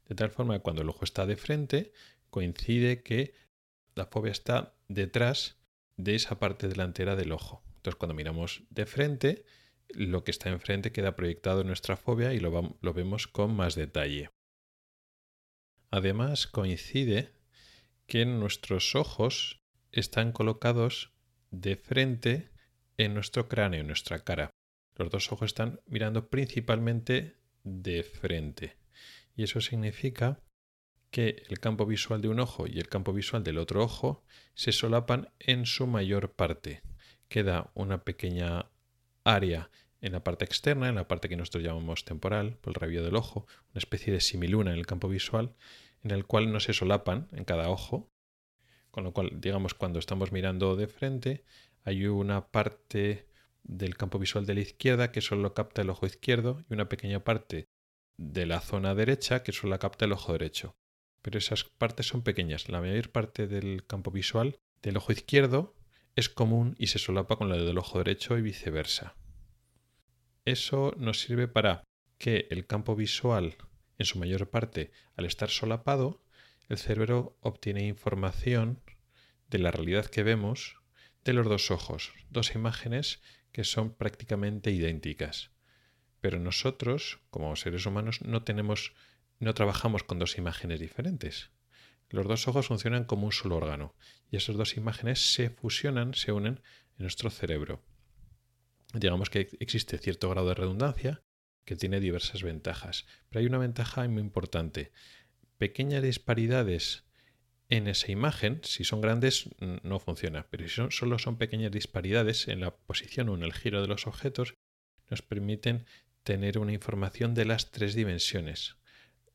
De 0.07 0.15
tal 0.15 0.31
forma 0.31 0.55
que 0.55 0.63
cuando 0.63 0.81
el 0.81 0.89
ojo 0.89 1.03
está 1.03 1.25
de 1.25 1.35
frente, 1.35 1.91
coincide 2.29 3.03
que 3.03 3.33
la 3.95 4.05
fobia 4.05 4.31
está 4.31 4.73
detrás 4.87 5.57
de 5.97 6.15
esa 6.15 6.39
parte 6.39 6.69
delantera 6.69 7.15
del 7.15 7.33
ojo. 7.33 7.61
Entonces 7.75 7.97
cuando 7.97 8.15
miramos 8.15 8.63
de 8.69 8.85
frente, 8.85 9.45
lo 9.89 10.23
que 10.23 10.31
está 10.31 10.49
enfrente 10.49 10.91
queda 10.91 11.15
proyectado 11.15 11.61
en 11.61 11.67
nuestra 11.67 11.97
fobia 11.97 12.33
y 12.33 12.39
lo, 12.39 12.93
vemos 12.93 13.27
con 13.27 13.55
más 13.55 13.75
detalle. 13.75 14.29
Además 15.91 16.47
coincide 16.47 17.33
que 18.05 18.25
nuestros 18.25 18.95
ojos 18.95 19.61
están 19.91 20.31
colocados 20.31 21.13
de 21.51 21.75
frente 21.75 22.51
en 22.97 23.13
nuestro 23.13 23.47
cráneo, 23.47 23.81
en 23.81 23.87
nuestra 23.87 24.19
cara. 24.23 24.51
Los 24.95 25.09
dos 25.09 25.31
ojos 25.31 25.47
están 25.47 25.79
mirando 25.87 26.29
principalmente 26.29 27.37
de 27.63 28.03
frente. 28.03 28.77
Y 29.35 29.43
eso 29.43 29.61
significa 29.61 30.43
que 31.11 31.43
el 31.49 31.59
campo 31.59 31.85
visual 31.85 32.21
de 32.21 32.27
un 32.27 32.39
ojo 32.39 32.67
y 32.67 32.77
el 32.77 32.87
campo 32.87 33.13
visual 33.13 33.43
del 33.43 33.57
otro 33.57 33.83
ojo 33.83 34.23
se 34.53 34.71
solapan 34.71 35.31
en 35.39 35.65
su 35.65 35.87
mayor 35.87 36.33
parte. 36.33 36.83
Queda 37.29 37.71
una 37.73 38.03
pequeña 38.03 38.69
área 39.23 39.69
en 40.01 40.13
la 40.13 40.23
parte 40.23 40.45
externa, 40.45 40.89
en 40.89 40.95
la 40.95 41.07
parte 41.07 41.29
que 41.29 41.35
nosotros 41.35 41.63
llamamos 41.63 42.05
temporal, 42.05 42.57
por 42.61 42.71
el 42.71 42.75
rabillo 42.75 43.03
del 43.03 43.15
ojo, 43.15 43.45
una 43.71 43.79
especie 43.79 44.13
de 44.13 44.21
similuna 44.21 44.71
en 44.71 44.77
el 44.77 44.85
campo 44.85 45.09
visual, 45.09 45.55
en 46.03 46.11
el 46.11 46.25
cual 46.25 46.51
no 46.51 46.59
se 46.59 46.73
solapan 46.73 47.27
en 47.33 47.43
cada 47.43 47.69
ojo. 47.69 48.09
Con 48.91 49.03
lo 49.03 49.13
cual, 49.13 49.41
digamos, 49.41 49.73
cuando 49.73 49.99
estamos 49.99 50.31
mirando 50.31 50.75
de 50.75 50.87
frente, 50.87 51.43
hay 51.83 52.05
una 52.07 52.47
parte 52.47 53.27
del 53.63 53.97
campo 53.97 54.19
visual 54.19 54.45
de 54.45 54.55
la 54.55 54.61
izquierda 54.61 55.11
que 55.11 55.21
solo 55.21 55.53
capta 55.53 55.81
el 55.81 55.89
ojo 55.89 56.05
izquierdo 56.05 56.63
y 56.69 56.73
una 56.73 56.89
pequeña 56.89 57.23
parte 57.23 57.67
de 58.17 58.45
la 58.45 58.59
zona 58.61 58.95
derecha 58.95 59.43
que 59.43 59.51
solo 59.51 59.77
capta 59.79 60.05
el 60.05 60.13
ojo 60.13 60.33
derecho. 60.33 60.75
Pero 61.21 61.37
esas 61.37 61.65
partes 61.65 62.07
son 62.07 62.23
pequeñas. 62.23 62.69
La 62.69 62.81
mayor 62.81 63.11
parte 63.11 63.47
del 63.47 63.85
campo 63.85 64.11
visual 64.11 64.57
del 64.81 64.97
ojo 64.97 65.11
izquierdo 65.11 65.75
es 66.19 66.27
común 66.27 66.75
y 66.77 66.87
se 66.87 66.99
solapa 66.99 67.37
con 67.37 67.47
la 67.49 67.55
del 67.55 67.77
ojo 67.77 67.97
derecho 67.97 68.37
y 68.37 68.41
viceversa. 68.41 69.15
Eso 70.43 70.93
nos 70.97 71.21
sirve 71.21 71.47
para 71.47 71.83
que 72.17 72.47
el 72.49 72.67
campo 72.67 72.95
visual, 72.95 73.55
en 73.97 74.05
su 74.05 74.19
mayor 74.19 74.49
parte, 74.49 74.91
al 75.15 75.25
estar 75.25 75.49
solapado, 75.49 76.21
el 76.67 76.77
cerebro 76.77 77.37
obtiene 77.39 77.87
información 77.87 78.81
de 79.47 79.59
la 79.59 79.71
realidad 79.71 80.07
que 80.07 80.23
vemos 80.23 80.75
de 81.23 81.33
los 81.33 81.47
dos 81.47 81.71
ojos, 81.71 82.11
dos 82.29 82.53
imágenes 82.53 83.21
que 83.53 83.63
son 83.63 83.93
prácticamente 83.93 84.71
idénticas. 84.71 85.51
Pero 86.19 86.37
nosotros, 86.39 87.19
como 87.29 87.55
seres 87.55 87.85
humanos, 87.85 88.21
no 88.21 88.43
tenemos, 88.43 88.93
no 89.39 89.53
trabajamos 89.53 90.03
con 90.03 90.19
dos 90.19 90.37
imágenes 90.37 90.81
diferentes. 90.81 91.51
Los 92.09 92.27
dos 92.27 92.47
ojos 92.47 92.67
funcionan 92.67 93.05
como 93.05 93.25
un 93.25 93.31
solo 93.31 93.57
órgano 93.57 93.95
y 94.31 94.37
esas 94.37 94.55
dos 94.55 94.77
imágenes 94.77 95.33
se 95.33 95.49
fusionan, 95.49 96.13
se 96.13 96.31
unen 96.31 96.61
en 96.97 97.03
nuestro 97.03 97.29
cerebro. 97.29 97.83
Digamos 98.93 99.29
que 99.29 99.49
existe 99.59 99.97
cierto 99.99 100.29
grado 100.29 100.47
de 100.49 100.55
redundancia 100.55 101.21
que 101.65 101.75
tiene 101.75 101.99
diversas 101.99 102.41
ventajas, 102.41 103.05
pero 103.29 103.41
hay 103.41 103.45
una 103.45 103.59
ventaja 103.59 104.07
muy 104.07 104.21
importante. 104.21 104.91
Pequeñas 105.59 106.01
disparidades 106.01 107.03
en 107.69 107.87
esa 107.87 108.11
imagen, 108.11 108.61
si 108.63 108.83
son 108.83 109.01
grandes, 109.01 109.49
no 109.59 109.99
funciona, 109.99 110.47
pero 110.49 110.67
si 110.67 110.81
solo 110.89 111.19
son 111.19 111.37
pequeñas 111.37 111.71
disparidades 111.71 112.47
en 112.47 112.61
la 112.61 112.75
posición 112.75 113.29
o 113.29 113.35
en 113.35 113.43
el 113.43 113.53
giro 113.53 113.83
de 113.83 113.87
los 113.87 114.07
objetos, 114.07 114.55
nos 115.11 115.21
permiten 115.21 115.85
tener 116.23 116.57
una 116.57 116.73
información 116.73 117.35
de 117.35 117.45
las 117.45 117.69
tres 117.69 117.93
dimensiones. 117.93 118.78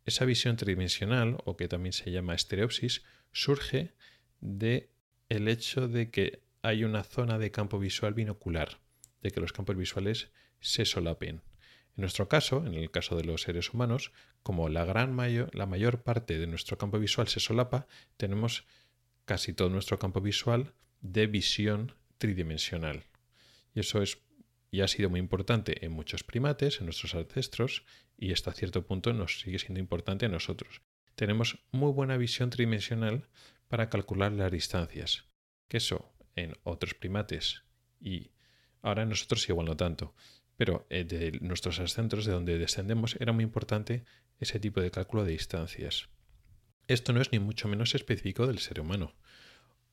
Esa 0.04 0.25
visión 0.25 0.56
tridimensional, 0.56 1.38
o 1.44 1.56
que 1.56 1.68
también 1.68 1.92
se 1.92 2.11
llama 2.11 2.34
estereopsis, 2.34 3.02
surge 3.32 3.94
de 4.40 4.90
el 5.28 5.49
hecho 5.49 5.88
de 5.88 6.11
que 6.11 6.42
hay 6.62 6.84
una 6.84 7.02
zona 7.02 7.38
de 7.38 7.50
campo 7.50 7.78
visual 7.78 8.14
binocular, 8.14 8.80
de 9.23 9.30
que 9.30 9.40
los 9.40 9.52
campos 9.52 9.76
visuales 9.76 10.30
se 10.61 10.84
solapen. 10.84 11.42
En 11.96 12.00
nuestro 12.00 12.28
caso, 12.28 12.66
en 12.66 12.75
el 12.75 12.90
caso 12.90 13.16
de 13.16 13.25
los 13.25 13.42
seres 13.42 13.73
humanos, 13.73 14.12
como 14.42 14.68
la 14.68 14.84
gran 14.84 15.16
la 15.52 15.66
mayor 15.66 16.02
parte 16.02 16.38
de 16.38 16.46
nuestro 16.46 16.76
campo 16.76 16.99
visual 16.99 17.28
se 17.28 17.40
solapa, 17.40 17.87
tenemos 18.16 18.66
casi 19.25 19.52
todo 19.52 19.70
nuestro 19.70 19.99
campo 19.99 20.20
visual 20.20 20.75
de 21.00 21.26
visión 21.26 21.94
tridimensional. 22.18 23.04
Y 23.75 23.80
eso 23.80 24.02
es 24.02 24.18
y 24.75 24.81
ha 24.81 24.88
sido 24.88 25.09
muy 25.09 25.21
importante 25.21 25.85
en 25.87 25.93
muchos 25.93 26.25
primates, 26.25 26.81
en 26.81 26.87
nuestros 26.87 27.14
ancestros, 27.14 27.85
y 28.19 28.33
hasta 28.33 28.52
cierto 28.52 28.85
punto 28.85 29.12
nos 29.12 29.38
sigue 29.38 29.61
siendo 29.61 29.78
importante 29.78 30.26
a 30.26 30.28
nosotros. 30.28 30.83
Tenemos 31.14 31.61
muy 31.71 31.93
buena 31.93 32.16
visión 32.16 32.50
tridimensional 32.50 33.28
para 33.69 33.88
calcular 33.88 34.33
las 34.33 34.50
distancias, 34.50 35.26
que 35.69 35.76
eso 35.76 36.12
en 36.35 36.54
otros 36.64 36.95
primates 36.95 37.62
y 38.00 38.33
ahora 38.83 39.07
nosotros 39.07 39.49
igual 39.49 39.69
no 39.69 39.76
tanto, 39.76 40.12
pero 40.57 40.88
eh, 40.90 41.04
de 41.04 41.38
nuestros 41.40 41.78
ascentos, 41.78 42.25
de 42.25 42.33
donde 42.33 42.59
descendemos, 42.59 43.14
era 43.21 43.31
muy 43.31 43.45
importante 43.45 44.04
ese 44.40 44.59
tipo 44.59 44.81
de 44.81 44.90
cálculo 44.90 45.25
de 45.25 45.31
distancias. 45.31 46.09
Esto 46.88 47.12
no 47.12 47.21
es 47.21 47.31
ni 47.31 47.38
mucho 47.38 47.69
menos 47.69 47.95
específico 47.95 48.49
del 48.49 48.59
ser 48.59 48.81
humano. 48.81 49.14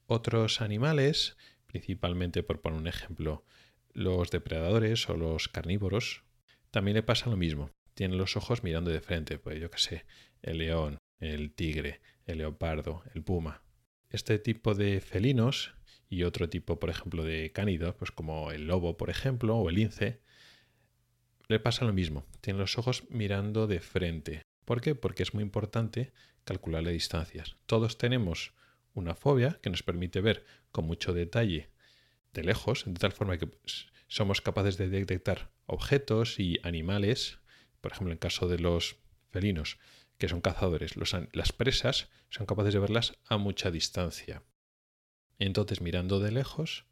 Otros 0.07 0.59
animales, 0.59 1.37
principalmente 1.67 2.41
por 2.41 2.61
poner 2.61 2.79
un 2.79 2.87
ejemplo, 2.87 3.45
los 3.93 4.31
depredadores 4.31 5.09
o 5.09 5.17
los 5.17 5.47
carnívoros, 5.47 6.23
también 6.71 6.95
le 6.95 7.03
pasa 7.03 7.29
lo 7.29 7.37
mismo. 7.37 7.69
Tienen 7.93 8.17
los 8.17 8.37
ojos 8.37 8.63
mirando 8.63 8.91
de 8.91 9.01
frente, 9.01 9.37
pues 9.37 9.59
yo 9.59 9.69
qué 9.69 9.77
sé, 9.77 10.05
el 10.41 10.59
león, 10.59 10.97
el 11.19 11.53
tigre, 11.53 12.01
el 12.25 12.39
leopardo, 12.39 13.03
el 13.13 13.23
puma. 13.23 13.61
Este 14.09 14.39
tipo 14.39 14.73
de 14.73 15.01
felinos 15.01 15.73
y 16.09 16.23
otro 16.23 16.49
tipo, 16.49 16.79
por 16.79 16.89
ejemplo, 16.89 17.23
de 17.23 17.51
cánidos, 17.51 17.95
pues 17.95 18.11
como 18.11 18.51
el 18.51 18.67
lobo, 18.67 18.97
por 18.97 19.09
ejemplo, 19.09 19.55
o 19.57 19.69
el 19.69 19.75
lince, 19.75 20.21
le 21.47 21.59
pasa 21.59 21.85
lo 21.85 21.93
mismo, 21.93 22.25
tiene 22.39 22.59
los 22.59 22.77
ojos 22.77 23.03
mirando 23.09 23.67
de 23.67 23.79
frente. 23.79 24.41
¿Por 24.65 24.81
qué? 24.81 24.95
Porque 24.95 25.23
es 25.23 25.33
muy 25.33 25.43
importante 25.43 26.13
calcularle 26.43 26.91
distancias. 26.91 27.57
Todos 27.65 27.97
tenemos 27.97 28.53
una 28.93 29.15
fobia 29.15 29.59
que 29.61 29.69
nos 29.69 29.83
permite 29.83 30.21
ver 30.21 30.45
con 30.71 30.85
mucho 30.85 31.13
detalle 31.13 31.69
de 32.33 32.43
lejos, 32.43 32.83
de 32.85 32.93
tal 32.93 33.11
forma 33.11 33.37
que 33.37 33.49
somos 34.07 34.41
capaces 34.41 34.77
de 34.77 34.89
detectar 34.89 35.51
objetos 35.65 36.39
y 36.39 36.59
animales, 36.63 37.39
por 37.81 37.91
ejemplo 37.91 38.11
en 38.11 38.19
caso 38.19 38.47
de 38.47 38.59
los 38.59 38.97
felinos, 39.29 39.77
que 40.17 40.29
son 40.29 40.41
cazadores, 40.41 40.93
las 40.97 41.51
presas 41.51 42.09
son 42.29 42.45
capaces 42.45 42.73
de 42.73 42.79
verlas 42.79 43.13
a 43.27 43.37
mucha 43.37 43.71
distancia. 43.71 44.43
Entonces, 45.39 45.81
mirando 45.81 46.19
de 46.19 46.31
lejos, 46.31 46.85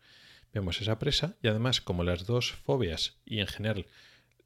vemos 0.53 0.81
esa 0.81 0.97
presa 0.97 1.37
y 1.41 1.47
además 1.47 1.81
como 1.81 2.03
las 2.03 2.25
dos 2.25 2.53
fobias 2.53 3.19
y 3.25 3.39
en 3.39 3.47
general 3.47 3.85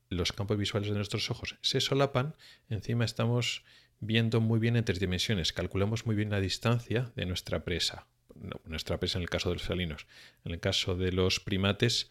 los 0.09 0.33
campos 0.33 0.57
visuales 0.57 0.89
de 0.89 0.95
nuestros 0.95 1.31
ojos 1.31 1.55
se 1.61 1.79
solapan, 1.79 2.35
encima 2.69 3.05
estamos 3.05 3.63
viendo 3.99 4.41
muy 4.41 4.59
bien 4.59 4.75
en 4.75 4.83
tres 4.83 4.99
dimensiones, 4.99 5.53
calculamos 5.53 6.05
muy 6.05 6.15
bien 6.15 6.29
la 6.29 6.41
distancia 6.41 7.11
de 7.15 7.25
nuestra 7.25 7.63
presa. 7.63 8.07
Nuestra 8.65 8.99
presa 8.99 9.17
en 9.17 9.23
el 9.23 9.29
caso 9.29 9.49
de 9.49 9.55
los 9.55 9.63
felinos. 9.63 10.07
En 10.43 10.51
el 10.51 10.59
caso 10.59 10.95
de 10.95 11.11
los 11.11 11.39
primates, 11.39 12.09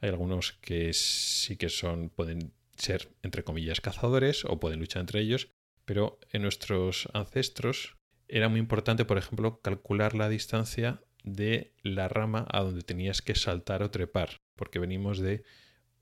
hay 0.00 0.10
algunos 0.10 0.52
que 0.52 0.92
sí 0.92 1.56
que 1.56 1.68
son, 1.68 2.10
pueden 2.10 2.52
ser, 2.76 3.10
entre 3.22 3.44
comillas, 3.44 3.80
cazadores 3.80 4.44
o 4.44 4.60
pueden 4.60 4.80
luchar 4.80 5.00
entre 5.00 5.20
ellos, 5.20 5.48
pero 5.84 6.18
en 6.30 6.42
nuestros 6.42 7.08
ancestros 7.12 7.96
era 8.28 8.48
muy 8.48 8.58
importante, 8.58 9.04
por 9.04 9.18
ejemplo, 9.18 9.60
calcular 9.60 10.14
la 10.14 10.28
distancia 10.28 11.02
de 11.22 11.72
la 11.82 12.08
rama 12.08 12.46
a 12.50 12.60
donde 12.60 12.82
tenías 12.82 13.22
que 13.22 13.34
saltar 13.34 13.82
o 13.82 13.90
trepar, 13.90 14.40
porque 14.56 14.78
venimos 14.78 15.18
de 15.18 15.44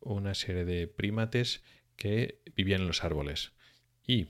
una 0.00 0.34
serie 0.34 0.64
de 0.64 0.88
primates 0.88 1.62
que 1.96 2.40
vivían 2.56 2.82
en 2.82 2.86
los 2.88 3.04
árboles. 3.04 3.52
Y 4.06 4.28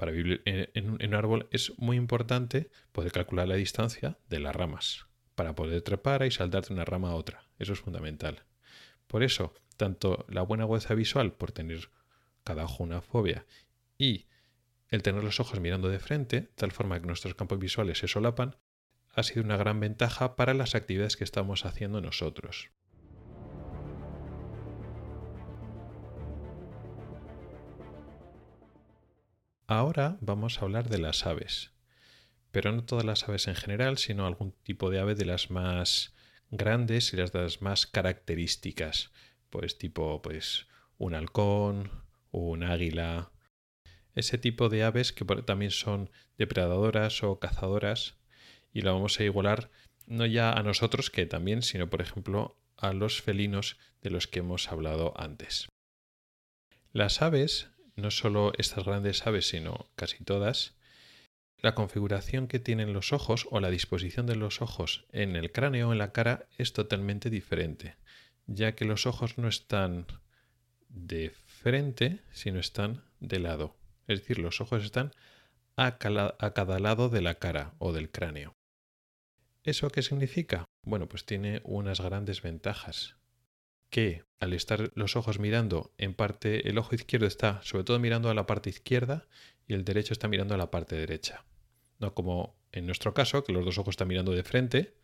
para 0.00 0.12
vivir 0.12 0.40
en, 0.46 0.90
un 0.92 1.14
árbol 1.14 1.46
es 1.50 1.78
muy 1.78 1.98
importante 1.98 2.70
poder 2.90 3.12
calcular 3.12 3.46
la 3.46 3.56
distancia 3.56 4.16
de 4.30 4.40
las 4.40 4.56
ramas 4.56 5.04
para 5.34 5.54
poder 5.54 5.82
trepar 5.82 6.24
y 6.24 6.30
saltar 6.30 6.64
de 6.64 6.72
una 6.72 6.86
rama 6.86 7.10
a 7.10 7.16
otra. 7.16 7.42
Eso 7.58 7.74
es 7.74 7.80
fundamental. 7.80 8.46
Por 9.06 9.22
eso, 9.22 9.52
tanto 9.76 10.24
la 10.30 10.40
buena 10.40 10.64
agudeza 10.64 10.94
visual, 10.94 11.34
por 11.34 11.52
tener 11.52 11.90
cada 12.44 12.64
ojo 12.64 12.82
una 12.82 13.02
fobia, 13.02 13.44
y 13.98 14.26
el 14.88 15.02
tener 15.02 15.22
los 15.22 15.38
ojos 15.38 15.60
mirando 15.60 15.90
de 15.90 15.98
frente, 15.98 16.48
tal 16.54 16.72
forma 16.72 16.98
que 16.98 17.06
nuestros 17.06 17.34
campos 17.34 17.58
visuales 17.58 17.98
se 17.98 18.08
solapan, 18.08 18.56
ha 19.10 19.22
sido 19.22 19.44
una 19.44 19.58
gran 19.58 19.80
ventaja 19.80 20.34
para 20.34 20.54
las 20.54 20.74
actividades 20.74 21.18
que 21.18 21.24
estamos 21.24 21.66
haciendo 21.66 22.00
nosotros. 22.00 22.70
Ahora 29.72 30.18
vamos 30.20 30.58
a 30.58 30.62
hablar 30.62 30.88
de 30.88 30.98
las 30.98 31.26
aves, 31.26 31.70
pero 32.50 32.72
no 32.72 32.82
todas 32.82 33.04
las 33.04 33.28
aves 33.28 33.46
en 33.46 33.54
general, 33.54 33.98
sino 33.98 34.26
algún 34.26 34.50
tipo 34.50 34.90
de 34.90 34.98
ave 34.98 35.14
de 35.14 35.24
las 35.24 35.48
más 35.48 36.12
grandes 36.50 37.12
y 37.12 37.16
las, 37.16 37.62
más 37.62 37.86
características, 37.86 39.12
pues 39.48 39.78
tipo 39.78 40.22
pues 40.22 40.66
un 40.98 41.14
halcón, 41.14 41.88
un 42.32 42.64
águila, 42.64 43.30
ese 44.16 44.38
tipo 44.38 44.70
de 44.70 44.82
aves 44.82 45.12
que 45.12 45.24
también 45.24 45.70
son 45.70 46.10
depredadoras 46.36 47.22
o 47.22 47.38
cazadoras 47.38 48.16
y 48.72 48.80
lo 48.80 48.92
vamos 48.92 49.20
a 49.20 49.22
igualar 49.22 49.70
no 50.08 50.26
ya 50.26 50.52
a 50.52 50.64
nosotros 50.64 51.10
que 51.10 51.26
también, 51.26 51.62
sino 51.62 51.88
por 51.88 52.00
ejemplo 52.00 52.58
a 52.76 52.92
los 52.92 53.22
felinos 53.22 53.78
de 54.02 54.10
los 54.10 54.26
que 54.26 54.40
hemos 54.40 54.72
hablado 54.72 55.14
antes. 55.16 55.68
Las 56.92 57.22
aves, 57.22 57.70
no 57.96 58.10
solo 58.10 58.52
estas 58.58 58.84
grandes 58.84 59.26
aves, 59.26 59.48
sino 59.48 59.88
casi 59.96 60.24
todas, 60.24 60.74
la 61.58 61.74
configuración 61.74 62.48
que 62.48 62.58
tienen 62.58 62.92
los 62.92 63.12
ojos 63.12 63.46
o 63.50 63.60
la 63.60 63.70
disposición 63.70 64.26
de 64.26 64.36
los 64.36 64.62
ojos 64.62 65.04
en 65.12 65.36
el 65.36 65.52
cráneo 65.52 65.88
o 65.88 65.92
en 65.92 65.98
la 65.98 66.12
cara 66.12 66.46
es 66.56 66.72
totalmente 66.72 67.28
diferente, 67.28 67.96
ya 68.46 68.74
que 68.74 68.86
los 68.86 69.06
ojos 69.06 69.36
no 69.36 69.48
están 69.48 70.06
de 70.88 71.30
frente, 71.46 72.20
sino 72.32 72.58
están 72.58 73.04
de 73.20 73.40
lado. 73.40 73.76
Es 74.06 74.20
decir, 74.20 74.38
los 74.38 74.60
ojos 74.60 74.84
están 74.84 75.12
a, 75.76 75.98
cada 75.98 76.78
lado 76.78 77.08
de 77.08 77.20
la 77.20 77.36
cara 77.36 77.74
o 77.78 77.92
del 77.92 78.10
cráneo. 78.10 78.54
¿Eso 79.62 79.90
qué 79.90 80.02
significa? 80.02 80.64
Bueno, 80.84 81.08
pues 81.08 81.24
tiene 81.24 81.60
unas 81.64 82.00
grandes 82.00 82.42
ventajas. 82.42 83.16
Que 83.90 84.24
al 84.38 84.52
estar 84.52 84.90
los 84.94 85.16
ojos 85.16 85.38
mirando 85.38 85.92
en 85.98 86.14
parte, 86.14 86.68
el 86.68 86.78
ojo 86.78 86.94
izquierdo 86.94 87.26
está 87.26 87.60
sobre 87.62 87.84
todo 87.84 87.98
mirando 87.98 88.30
a 88.30 88.34
la 88.34 88.46
parte 88.46 88.70
izquierda 88.70 89.28
y 89.66 89.74
el 89.74 89.84
derecho 89.84 90.12
está 90.12 90.28
mirando 90.28 90.54
a 90.54 90.58
la 90.58 90.70
parte 90.70 90.96
derecha. 90.96 91.44
No 91.98 92.14
como 92.14 92.56
en 92.72 92.86
nuestro 92.86 93.14
caso, 93.14 93.44
que 93.44 93.52
los 93.52 93.64
dos 93.64 93.78
ojos 93.78 93.92
están 93.92 94.08
mirando 94.08 94.32
de 94.32 94.44
frente 94.44 94.94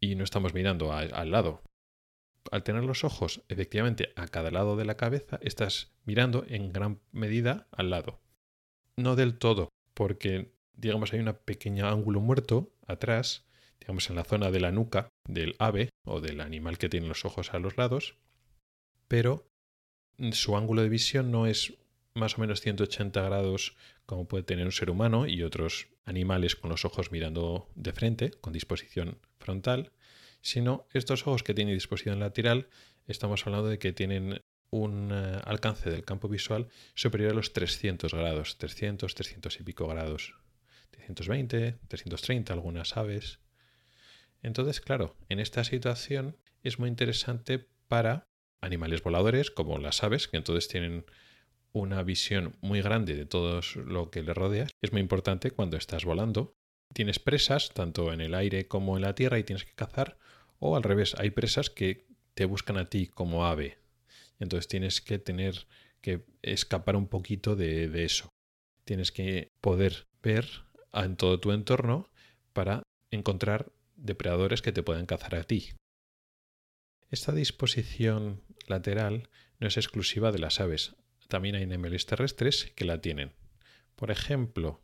y 0.00 0.14
no 0.14 0.24
estamos 0.24 0.54
mirando 0.54 0.92
al 0.92 1.30
lado. 1.30 1.62
Al 2.50 2.62
tener 2.62 2.84
los 2.84 3.04
ojos 3.04 3.42
efectivamente 3.48 4.12
a 4.16 4.28
cada 4.28 4.50
lado 4.50 4.76
de 4.76 4.84
la 4.84 4.96
cabeza, 4.96 5.38
estás 5.42 5.92
mirando 6.04 6.44
en 6.48 6.72
gran 6.72 7.00
medida 7.12 7.66
al 7.72 7.90
lado. 7.90 8.20
No 8.96 9.16
del 9.16 9.38
todo, 9.38 9.68
porque 9.94 10.52
digamos 10.74 11.12
hay 11.12 11.20
un 11.20 11.36
pequeño 11.44 11.88
ángulo 11.88 12.20
muerto 12.20 12.72
atrás, 12.86 13.47
digamos 13.80 14.10
en 14.10 14.16
la 14.16 14.24
zona 14.24 14.50
de 14.50 14.60
la 14.60 14.72
nuca 14.72 15.08
del 15.26 15.54
ave 15.58 15.90
o 16.04 16.20
del 16.20 16.40
animal 16.40 16.78
que 16.78 16.88
tiene 16.88 17.08
los 17.08 17.24
ojos 17.24 17.54
a 17.54 17.58
los 17.58 17.76
lados, 17.76 18.16
pero 19.08 19.48
su 20.32 20.56
ángulo 20.56 20.82
de 20.82 20.88
visión 20.88 21.30
no 21.30 21.46
es 21.46 21.74
más 22.14 22.36
o 22.36 22.40
menos 22.40 22.60
180 22.60 23.22
grados 23.22 23.76
como 24.06 24.26
puede 24.26 24.44
tener 24.44 24.66
un 24.66 24.72
ser 24.72 24.90
humano 24.90 25.26
y 25.26 25.42
otros 25.42 25.88
animales 26.04 26.56
con 26.56 26.70
los 26.70 26.84
ojos 26.84 27.12
mirando 27.12 27.68
de 27.74 27.92
frente, 27.92 28.30
con 28.40 28.52
disposición 28.52 29.18
frontal, 29.38 29.92
sino 30.40 30.86
estos 30.92 31.26
ojos 31.26 31.42
que 31.42 31.54
tienen 31.54 31.74
disposición 31.74 32.18
lateral, 32.18 32.68
estamos 33.06 33.46
hablando 33.46 33.68
de 33.68 33.78
que 33.78 33.92
tienen 33.92 34.40
un 34.70 35.10
eh, 35.12 35.40
alcance 35.44 35.90
del 35.90 36.04
campo 36.04 36.28
visual 36.28 36.68
superior 36.94 37.32
a 37.32 37.34
los 37.34 37.52
300 37.52 38.12
grados, 38.12 38.58
300, 38.58 39.14
300 39.14 39.60
y 39.60 39.62
pico 39.62 39.86
grados, 39.88 40.34
320, 40.90 41.78
330 41.88 42.52
algunas 42.52 42.96
aves. 42.96 43.40
Entonces, 44.42 44.80
claro, 44.80 45.16
en 45.28 45.40
esta 45.40 45.64
situación 45.64 46.36
es 46.62 46.78
muy 46.78 46.88
interesante 46.88 47.66
para 47.88 48.28
animales 48.60 49.02
voladores 49.02 49.50
como 49.50 49.78
las 49.78 50.02
aves, 50.02 50.28
que 50.28 50.36
entonces 50.36 50.68
tienen 50.68 51.04
una 51.72 52.02
visión 52.02 52.56
muy 52.60 52.80
grande 52.82 53.14
de 53.14 53.26
todo 53.26 53.60
lo 53.84 54.10
que 54.10 54.22
le 54.22 54.34
rodea. 54.34 54.66
Es 54.82 54.92
muy 54.92 55.00
importante 55.00 55.50
cuando 55.50 55.76
estás 55.76 56.04
volando. 56.04 56.54
Tienes 56.92 57.18
presas, 57.18 57.70
tanto 57.72 58.12
en 58.12 58.20
el 58.20 58.34
aire 58.34 58.66
como 58.66 58.96
en 58.96 59.02
la 59.02 59.14
tierra, 59.14 59.38
y 59.38 59.44
tienes 59.44 59.64
que 59.64 59.74
cazar. 59.74 60.18
O 60.58 60.76
al 60.76 60.82
revés, 60.82 61.14
hay 61.18 61.30
presas 61.30 61.70
que 61.70 62.06
te 62.34 62.46
buscan 62.46 62.78
a 62.78 62.88
ti 62.88 63.06
como 63.06 63.46
ave. 63.46 63.78
Entonces 64.38 64.68
tienes 64.68 65.00
que 65.00 65.18
tener 65.18 65.66
que 66.00 66.24
escapar 66.42 66.96
un 66.96 67.08
poquito 67.08 67.56
de, 67.56 67.88
de 67.88 68.04
eso. 68.04 68.28
Tienes 68.84 69.12
que 69.12 69.48
poder 69.60 70.06
ver 70.22 70.46
en 70.92 71.16
todo 71.16 71.38
tu 71.40 71.52
entorno 71.52 72.08
para 72.52 72.82
encontrar 73.10 73.70
depredadores 73.98 74.62
que 74.62 74.72
te 74.72 74.82
puedan 74.82 75.06
cazar 75.06 75.34
a 75.34 75.44
ti. 75.44 75.74
Esta 77.10 77.32
disposición 77.32 78.42
lateral 78.66 79.28
no 79.60 79.68
es 79.68 79.76
exclusiva 79.76 80.32
de 80.32 80.38
las 80.38 80.60
aves 80.60 80.96
también 81.28 81.54
hay 81.54 81.62
animales 81.62 82.06
terrestres 82.06 82.72
que 82.74 82.86
la 82.86 83.00
tienen. 83.00 83.32
Por 83.96 84.10
ejemplo, 84.10 84.80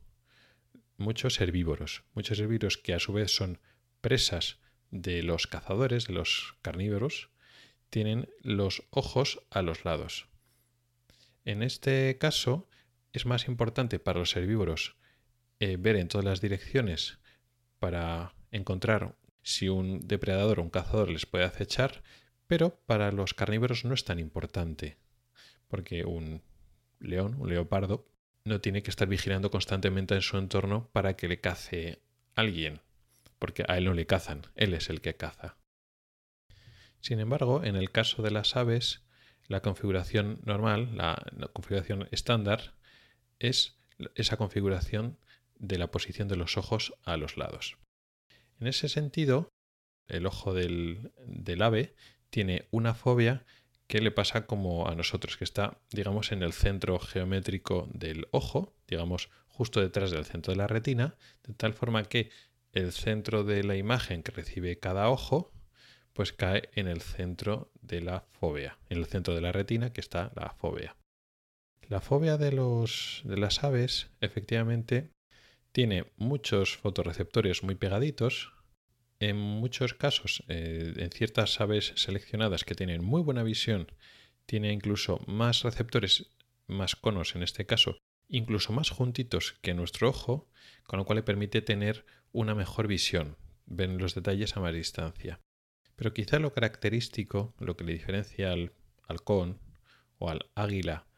muchos 0.99 1.41
herbívoros, 1.41 2.05
muchos 2.13 2.39
herbívoros 2.39 2.77
que 2.77 2.95
a 2.95 3.01
su 3.01 3.13
vez 3.15 3.35
son 3.35 3.59
presas 4.01 4.59
de 4.91 5.23
los 5.23 5.47
cazadores, 5.47 6.07
de 6.07 6.13
los 6.13 6.55
carnívoros, 6.63 7.31
tienen 7.89 8.29
los 8.43 8.83
ojos 8.91 9.41
a 9.51 9.63
los 9.63 9.85
lados. 9.85 10.29
En 11.45 11.63
este 11.63 12.19
caso, 12.19 12.69
es 13.13 13.25
más 13.27 13.49
importante 13.49 13.99
para 13.99 14.19
los 14.21 14.37
herbívoros 14.37 14.97
eh, 15.61 15.77
ver 15.79 15.97
en 15.97 16.09
todas 16.09 16.25
las 16.25 16.41
direcciones 16.41 17.19
para 17.79 18.35
encontrar 18.57 19.17
si 19.43 19.69
un 19.69 20.01
depredador 20.01 20.59
o 20.59 20.63
un 20.63 20.71
cazador 20.71 21.11
les 21.11 21.27
puede 21.27 21.45
acechar, 21.45 22.03
pero 22.47 22.81
para 22.87 23.13
los 23.13 23.35
carnívoros 23.35 23.85
no 23.85 23.95
es 23.95 24.05
tan 24.05 24.19
importante 24.19 24.99
porque 25.75 26.05
un 26.05 26.43
león, 27.01 27.35
un 27.41 27.49
leopardo, 27.49 28.07
no 28.45 28.61
tiene 28.61 28.85
que 28.85 28.91
estar 28.91 29.09
vigilando 29.09 29.51
constantemente 29.51 30.15
en 30.15 30.23
su 30.23 30.37
entorno 30.39 30.89
para 30.93 31.17
que 31.17 31.27
le 31.27 31.41
cace 31.41 32.01
alguien, 32.37 32.81
porque 33.41 33.65
a 33.67 33.77
él 33.77 33.87
no 33.87 33.95
le 33.95 34.07
cazan, 34.07 34.43
él 34.55 34.73
es 34.75 34.89
el 34.89 35.01
que 35.01 35.17
caza. 35.17 35.57
Sin 37.01 37.19
embargo, 37.19 37.65
en 37.65 37.75
el 37.75 37.91
caso 37.91 38.23
de 38.23 38.31
las 38.31 38.55
aves, 38.55 39.03
la 39.49 39.63
configuración 39.63 40.41
normal, 40.45 40.97
la, 40.97 41.21
configuración 41.53 42.09
estándar, 42.13 42.75
es 43.41 43.77
esa 44.15 44.37
configuración 44.37 45.19
de 45.57 45.79
la 45.79 45.91
posición 45.91 46.29
de 46.29 46.37
los 46.37 46.57
ojos 46.57 46.95
a 47.03 47.17
los 47.17 47.37
lados. 47.37 47.79
En 48.61 48.67
ese 48.67 48.89
sentido, 48.89 49.49
el 50.07 50.27
ojo 50.27 50.55
del, 50.55 51.13
ave 51.61 51.95
tiene 52.31 52.67
una 52.71 52.95
fobia 52.95 53.45
que 53.87 54.01
le 54.01 54.11
pasa 54.11 54.47
como 54.47 54.89
a 54.89 54.95
nosotros, 54.95 55.37
que 55.37 55.45
está, 55.45 55.79
digamos, 55.91 56.33
en 56.33 56.43
el 56.43 56.53
centro 56.53 56.99
geométrico 56.99 57.89
del 57.93 58.27
ojo, 58.31 58.75
digamos, 58.89 59.31
justo 59.49 59.81
detrás 59.81 60.11
del 60.11 60.25
centro 60.25 60.53
de 60.53 60.59
la 60.59 60.67
retina, 60.67 61.17
de 61.47 61.55
tal 61.55 61.75
forma 61.75 62.05
que 62.05 62.31
el 62.73 62.93
centro 62.93 63.45
de 63.45 63.63
la 63.63 63.77
imagen 63.77 64.23
que 64.23 64.33
recibe 64.33 64.79
cada 64.79 65.09
ojo, 65.11 65.53
pues 66.13 66.33
cae 66.33 66.71
en 66.75 66.89
el 66.89 67.03
centro 67.03 67.71
de 67.83 68.01
la 68.01 68.25
fobia, 68.33 68.79
en 68.89 68.99
el 68.99 69.07
centro 69.07 69.35
de 69.35 69.41
la 69.41 69.53
retina 69.53 69.93
que 69.93 70.01
está 70.01 70.33
la 70.35 70.51
fobia. 70.51 70.97
La 71.89 72.01
fobia 72.01 72.39
de, 72.39 72.53
los, 72.53 73.21
de 73.25 73.37
las 73.37 73.63
aves, 73.63 74.11
efectivamente, 74.21 75.11
tiene 75.75 76.07
muchos 76.17 76.77
fotorreceptores 76.77 77.65
muy 77.65 77.75
pegaditos, 77.75 78.53
en 79.19 79.37
muchos 79.37 79.93
casos, 79.93 80.45
eh, 80.47 80.95
en 80.97 81.11
ciertas 81.11 81.61
aves 81.61 81.93
seleccionadas 81.97 82.63
que 82.63 82.77
tienen 82.77 83.05
muy 83.05 83.23
buena 83.23 83.43
visión, 83.43 83.91
tiene 84.47 84.73
incluso 84.73 85.19
más 85.27 85.65
receptores, 85.65 86.31
más 86.69 86.95
conos 86.95 87.35
en 87.35 87.43
este 87.43 87.67
caso, 87.67 87.99
incluso 88.29 88.73
más 88.73 88.91
juntitos 88.91 89.57
que 89.63 89.75
nuestro 89.75 90.09
ojo, 90.09 90.49
con 90.85 91.01
lo 91.01 91.05
cual 91.05 91.17
le 91.17 91.23
permite 91.25 91.61
tener 91.61 92.07
una 92.31 92.55
mejor 92.55 92.87
visión, 92.87 93.37
ven 93.67 93.99
los 93.99 94.15
detalles 94.15 94.57
a 94.57 94.61
más 94.61 94.73
distancia. 94.73 95.41
Pero 95.97 96.15
quizá 96.15 96.39
lo 96.39 96.53
característico, 96.53 97.53
lo 97.59 97.77
que 97.77 97.83
le 97.83 97.95
diferencia 97.95 98.53
al 98.53 98.75
halcón 99.09 99.59
o 100.19 100.31
al 100.31 100.47
águila 100.55 101.09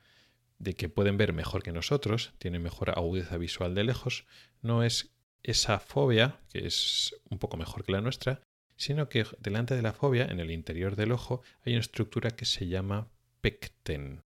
de 0.59 0.75
que 0.75 0.89
pueden 0.89 1.17
ver 1.17 1.33
mejor 1.33 1.63
que 1.63 1.73
nosotros, 1.73 2.33
tienen 2.39 2.63
mejor 2.63 2.91
agudeza 2.91 3.37
visual 3.37 3.75
de 3.75 3.85
lejos, 3.85 4.27
no 4.63 4.83
es 4.83 5.15
esa 5.43 5.79
fobia, 5.79 6.41
que 6.53 6.67
es 6.67 7.15
un 7.31 7.39
poco 7.39 7.57
mejor 7.57 7.85
que 7.85 7.93
la 7.93 8.01
nuestra, 8.01 8.41
sino 8.77 9.09
que 9.09 9.25
delante 9.39 9.75
de 9.75 9.83
la 9.83 9.93
fobia, 9.93 10.27
en 10.27 10.41
el 10.41 10.51
interior 10.51 10.97
del 10.97 11.13
ojo, 11.13 11.43
hay 11.65 11.73
una 11.73 11.81
estructura 11.81 12.31
que 12.31 12.45
se 12.45 12.67
llama 12.67 13.09
pecten. 13.41 14.23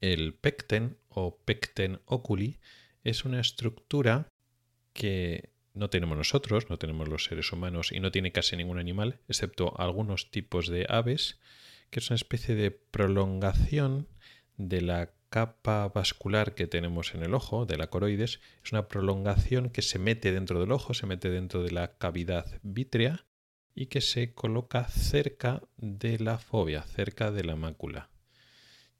El 0.00 0.34
pecten 0.34 0.98
o 1.08 1.38
pecten 1.44 2.00
oculi 2.06 2.60
es 3.02 3.24
una 3.24 3.40
estructura 3.40 4.28
que 4.92 5.50
no 5.74 5.90
tenemos 5.90 6.16
nosotros, 6.16 6.70
no 6.70 6.78
tenemos 6.78 7.08
los 7.08 7.24
seres 7.24 7.52
humanos 7.52 7.90
y 7.90 8.00
no 8.00 8.12
tiene 8.12 8.32
casi 8.32 8.56
ningún 8.56 8.78
animal, 8.78 9.20
excepto 9.28 9.78
algunos 9.78 10.30
tipos 10.30 10.68
de 10.68 10.86
aves, 10.88 11.40
que 11.90 12.00
es 12.00 12.10
una 12.10 12.16
especie 12.16 12.54
de 12.54 12.70
prolongación 12.70 14.08
de 14.56 14.80
la 14.80 15.10
capa 15.34 15.88
vascular 15.88 16.54
que 16.54 16.68
tenemos 16.68 17.12
en 17.16 17.24
el 17.24 17.34
ojo, 17.34 17.66
de 17.66 17.76
la 17.76 17.88
coroides, 17.88 18.38
es 18.62 18.70
una 18.70 18.86
prolongación 18.86 19.68
que 19.68 19.82
se 19.82 19.98
mete 19.98 20.30
dentro 20.30 20.60
del 20.60 20.70
ojo, 20.70 20.94
se 20.94 21.06
mete 21.06 21.28
dentro 21.28 21.64
de 21.64 21.72
la 21.72 21.98
cavidad 21.98 22.60
vítrea 22.62 23.26
y 23.74 23.86
que 23.86 24.00
se 24.00 24.32
coloca 24.32 24.86
cerca 24.86 25.60
de 25.76 26.20
la 26.20 26.38
fobia, 26.38 26.82
cerca 26.84 27.32
de 27.32 27.42
la 27.42 27.56
mácula. 27.56 28.10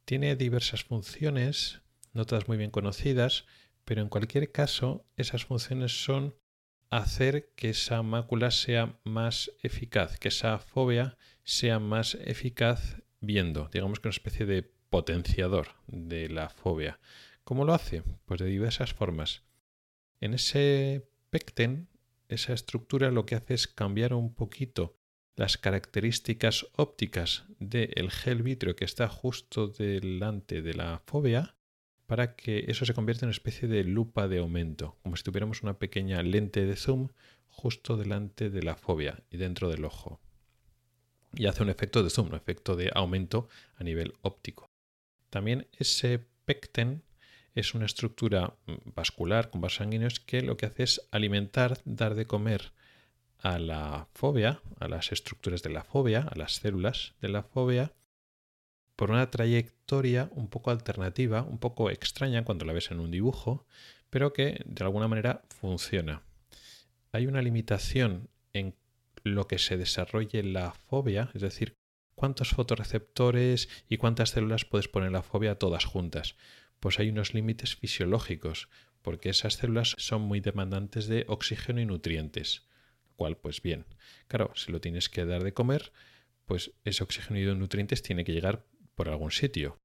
Tiene 0.04 0.34
diversas 0.34 0.82
funciones, 0.82 1.82
no 2.12 2.24
todas 2.24 2.48
muy 2.48 2.56
bien 2.56 2.72
conocidas, 2.72 3.44
pero 3.84 4.02
en 4.02 4.08
cualquier 4.08 4.50
caso 4.50 5.06
esas 5.16 5.44
funciones 5.44 6.02
son 6.02 6.34
hacer 6.90 7.52
que 7.54 7.70
esa 7.70 8.02
mácula 8.02 8.50
sea 8.50 8.98
más 9.04 9.52
eficaz, 9.62 10.18
que 10.18 10.28
esa 10.28 10.58
fobia 10.58 11.16
sea 11.44 11.78
más 11.78 12.18
eficaz 12.24 12.96
viendo, 13.20 13.68
digamos 13.72 14.00
que 14.00 14.08
una 14.08 14.16
especie 14.16 14.46
de 14.46 14.73
potenciador 14.94 15.70
de 15.88 16.28
la 16.28 16.48
fobia. 16.48 17.00
¿Cómo 17.42 17.64
lo 17.64 17.74
hace? 17.74 18.04
Pues 18.26 18.38
de 18.38 18.46
diversas 18.46 18.94
formas. 18.94 19.42
En 20.20 20.34
ese 20.34 21.08
pecten, 21.30 21.88
esa 22.28 22.52
estructura 22.52 23.10
lo 23.10 23.26
que 23.26 23.34
hace 23.34 23.54
es 23.54 23.66
cambiar 23.66 24.14
un 24.14 24.32
poquito 24.32 24.96
las 25.34 25.58
características 25.58 26.68
ópticas 26.76 27.42
del 27.58 28.08
gel 28.12 28.44
vítreo 28.44 28.76
que 28.76 28.84
está 28.84 29.08
justo 29.08 29.66
delante 29.66 30.62
de 30.62 30.74
la 30.74 31.02
fobia 31.06 31.56
para 32.06 32.36
que 32.36 32.66
eso 32.68 32.84
se 32.84 32.94
convierta 32.94 33.24
en 33.24 33.30
una 33.30 33.36
especie 33.36 33.66
de 33.66 33.82
lupa 33.82 34.28
de 34.28 34.38
aumento, 34.38 34.96
como 35.02 35.16
si 35.16 35.24
tuviéramos 35.24 35.64
una 35.64 35.76
pequeña 35.80 36.22
lente 36.22 36.66
de 36.66 36.76
zoom 36.76 37.08
justo 37.48 37.96
delante 37.96 38.48
de 38.48 38.62
la 38.62 38.76
fobia 38.76 39.24
y 39.28 39.38
dentro 39.38 39.68
del 39.68 39.86
ojo. 39.86 40.20
Y 41.32 41.46
hace 41.46 41.64
un 41.64 41.70
efecto 41.70 42.04
de 42.04 42.10
zoom, 42.10 42.28
un 42.28 42.36
efecto 42.36 42.76
de 42.76 42.92
aumento 42.94 43.48
a 43.74 43.82
nivel 43.82 44.14
óptico. 44.22 44.70
También 45.34 45.66
ese 45.72 46.20
pecten 46.44 47.02
es 47.56 47.74
una 47.74 47.86
estructura 47.86 48.54
vascular 48.94 49.50
con 49.50 49.60
vasos 49.60 49.78
sanguíneos 49.78 50.20
que 50.20 50.42
lo 50.42 50.56
que 50.56 50.66
hace 50.66 50.84
es 50.84 51.08
alimentar, 51.10 51.80
dar 51.84 52.14
de 52.14 52.24
comer 52.24 52.70
a 53.40 53.58
la 53.58 54.06
fobia, 54.12 54.60
a 54.78 54.86
las 54.86 55.10
estructuras 55.10 55.64
de 55.64 55.70
la 55.70 55.82
fobia, 55.82 56.20
a 56.20 56.38
las 56.38 56.52
células 56.52 57.14
de 57.20 57.30
la 57.30 57.42
fobia, 57.42 57.90
por 58.94 59.10
una 59.10 59.28
trayectoria 59.32 60.28
un 60.30 60.46
poco 60.46 60.70
alternativa, 60.70 61.42
un 61.42 61.58
poco 61.58 61.90
extraña 61.90 62.44
cuando 62.44 62.64
la 62.64 62.72
ves 62.72 62.92
en 62.92 63.00
un 63.00 63.10
dibujo, 63.10 63.66
pero 64.10 64.32
que 64.32 64.62
de 64.64 64.84
alguna 64.84 65.08
manera 65.08 65.42
funciona. 65.48 66.22
Hay 67.10 67.26
una 67.26 67.42
limitación 67.42 68.28
en 68.52 68.76
lo 69.24 69.48
que 69.48 69.58
se 69.58 69.76
desarrolle 69.76 70.44
la 70.44 70.70
fobia, 70.70 71.32
es 71.34 71.42
decir, 71.42 71.74
cuántos 72.14 72.50
fotorreceptores 72.50 73.68
y 73.88 73.96
cuántas 73.96 74.30
células 74.30 74.64
puedes 74.64 74.88
poner 74.88 75.12
la 75.12 75.22
fobia 75.22 75.58
todas 75.58 75.84
juntas. 75.84 76.36
Pues 76.80 76.98
hay 76.98 77.08
unos 77.08 77.34
límites 77.34 77.76
fisiológicos, 77.76 78.68
porque 79.02 79.30
esas 79.30 79.54
células 79.54 79.94
son 79.98 80.22
muy 80.22 80.40
demandantes 80.40 81.06
de 81.06 81.24
oxígeno 81.28 81.80
y 81.80 81.86
nutrientes. 81.86 82.66
Lo 83.06 83.14
cual, 83.16 83.36
pues 83.36 83.62
bien, 83.62 83.86
claro, 84.28 84.52
si 84.54 84.72
lo 84.72 84.80
tienes 84.80 85.08
que 85.08 85.24
dar 85.24 85.44
de 85.44 85.54
comer, 85.54 85.92
pues 86.46 86.72
ese 86.84 87.04
oxígeno 87.04 87.38
y 87.38 87.44
nutrientes 87.54 88.02
tiene 88.02 88.24
que 88.24 88.32
llegar 88.32 88.64
por 88.94 89.08
algún 89.08 89.30
sitio. 89.30 89.78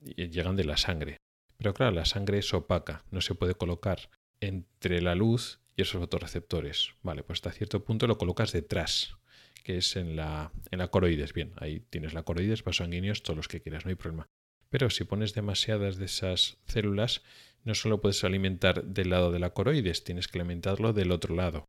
Y 0.00 0.28
llegan 0.28 0.56
de 0.56 0.64
la 0.64 0.76
sangre. 0.76 1.16
Pero 1.58 1.74
claro, 1.74 1.92
la 1.92 2.04
sangre 2.04 2.38
es 2.38 2.52
opaca, 2.54 3.04
no 3.10 3.20
se 3.20 3.34
puede 3.34 3.54
colocar 3.54 4.10
entre 4.40 5.00
la 5.00 5.14
luz 5.14 5.60
y 5.76 5.82
esos 5.82 6.00
fotorreceptores. 6.00 6.94
Vale, 7.02 7.22
pues 7.22 7.38
hasta 7.38 7.52
cierto 7.52 7.84
punto 7.84 8.06
lo 8.06 8.18
colocas 8.18 8.52
detrás, 8.52 9.16
que 9.62 9.78
es 9.78 9.96
en 9.96 10.16
la, 10.16 10.52
en 10.70 10.78
la 10.78 10.88
coroides. 10.88 11.32
Bien, 11.32 11.52
ahí 11.56 11.80
tienes 11.80 12.14
la 12.14 12.22
coroides, 12.22 12.64
vasos 12.64 12.78
sanguíneos, 12.78 13.22
todos 13.22 13.36
los 13.36 13.48
que 13.48 13.60
quieras, 13.60 13.84
no 13.84 13.90
hay 13.90 13.94
problema. 13.96 14.28
Pero 14.70 14.90
si 14.90 15.04
pones 15.04 15.34
demasiadas 15.34 15.96
de 15.96 16.06
esas 16.06 16.58
células, 16.66 17.22
no 17.64 17.74
solo 17.74 18.00
puedes 18.00 18.24
alimentar 18.24 18.84
del 18.84 19.10
lado 19.10 19.30
de 19.30 19.38
la 19.38 19.50
coroides, 19.50 20.04
tienes 20.04 20.28
que 20.28 20.38
alimentarlo 20.38 20.92
del 20.92 21.12
otro 21.12 21.34
lado. 21.34 21.68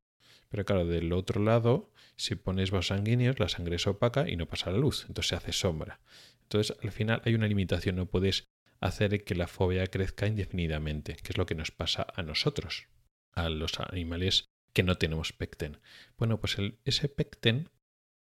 Pero 0.50 0.66
claro, 0.66 0.86
del 0.86 1.12
otro 1.14 1.42
lado, 1.42 1.92
si 2.16 2.36
pones 2.36 2.72
vasos 2.72 2.88
sanguíneos, 2.88 3.40
la 3.40 3.50
sangre 3.50 3.76
es 3.76 3.88
opaca 3.88 4.30
y 4.30 4.36
no 4.36 4.48
pasa 4.48 4.72
la 4.72 4.78
luz, 4.78 5.06
entonces 5.08 5.30
se 5.30 5.36
hace 5.36 5.52
sombra. 5.52 6.00
Entonces, 6.44 6.78
al 6.84 6.92
final 6.92 7.22
hay 7.26 7.36
una 7.36 7.48
limitación, 7.48 7.96
no 7.96 8.06
puedes 8.06 8.46
hacer 8.80 9.24
que 9.24 9.36
la 9.36 9.48
fobia 9.48 9.88
crezca 9.88 10.28
indefinidamente, 10.28 11.16
que 11.16 11.32
es 11.32 11.38
lo 11.38 11.46
que 11.46 11.56
nos 11.56 11.72
pasa 11.72 12.06
a 12.16 12.22
nosotros, 12.22 12.88
a 13.32 13.50
los 13.50 13.80
animales 13.80 14.46
que 14.74 14.84
no 14.84 14.96
tenemos 14.96 15.34
pecten. 15.34 15.80
Bueno, 16.18 16.40
pues 16.40 16.58
el, 16.58 16.80
ese 16.84 17.08
pecten 17.08 17.70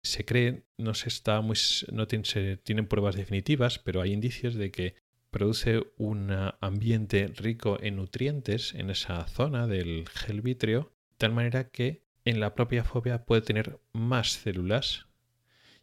se 0.02 0.24
cree, 0.24 0.64
no 0.78 0.94
se 0.94 1.08
está 1.08 1.40
muy, 1.40 1.58
no 1.92 2.06
tiene, 2.06 2.56
tienen 2.58 2.86
pruebas 2.86 3.16
definitivas, 3.16 3.78
pero 3.78 4.00
hay 4.00 4.12
indicios 4.12 4.54
de 4.54 4.70
que 4.70 4.94
produce 5.30 5.92
un 5.96 6.30
ambiente 6.60 7.28
rico 7.28 7.78
en 7.80 7.96
nutrientes 7.96 8.74
en 8.74 8.90
esa 8.90 9.26
zona 9.28 9.66
del 9.66 10.08
gel 10.08 10.40
vítreo, 10.40 10.92
de 11.10 11.16
tal 11.18 11.32
manera 11.32 11.68
que 11.68 12.04
en 12.24 12.40
la 12.40 12.54
propia 12.54 12.84
fobia 12.84 13.24
puede 13.24 13.42
tener 13.42 13.80
más 13.92 14.32
células 14.32 15.06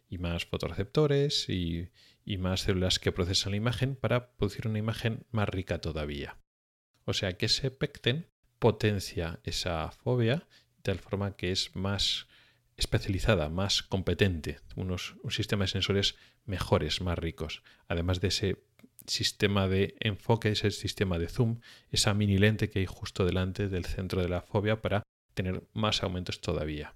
y 0.08 0.18
más 0.18 0.46
fotorreceptores 0.46 1.48
y, 1.48 1.88
y 2.24 2.38
más 2.38 2.60
células 2.60 2.98
que 2.98 3.12
procesan 3.12 3.52
la 3.52 3.56
imagen 3.56 3.96
para 3.96 4.32
producir 4.36 4.66
una 4.68 4.78
imagen 4.78 5.24
más 5.30 5.48
rica 5.48 5.80
todavía. 5.80 6.38
O 7.04 7.14
sea 7.14 7.38
que 7.38 7.46
ese 7.46 7.70
pecten 7.70 8.26
potencia 8.58 9.40
esa 9.44 9.90
fobia 9.90 10.46
de 10.76 10.82
tal 10.82 10.98
forma 10.98 11.36
que 11.36 11.52
es 11.52 11.74
más 11.74 12.28
especializada, 12.78 13.50
más 13.50 13.82
competente, 13.82 14.60
unos, 14.76 15.16
un 15.22 15.32
sistema 15.32 15.64
de 15.64 15.68
sensores 15.68 16.14
mejores, 16.46 17.02
más 17.02 17.18
ricos. 17.18 17.62
Además 17.88 18.20
de 18.20 18.28
ese 18.28 18.56
sistema 19.06 19.68
de 19.68 19.96
enfoque, 20.00 20.50
ese 20.50 20.70
sistema 20.70 21.18
de 21.18 21.28
zoom, 21.28 21.60
esa 21.90 22.14
mini 22.14 22.38
lente 22.38 22.70
que 22.70 22.78
hay 22.78 22.86
justo 22.86 23.26
delante 23.26 23.68
del 23.68 23.84
centro 23.84 24.22
de 24.22 24.28
la 24.28 24.42
fobia 24.42 24.80
para 24.80 25.02
tener 25.34 25.64
más 25.74 26.02
aumentos 26.02 26.40
todavía. 26.40 26.94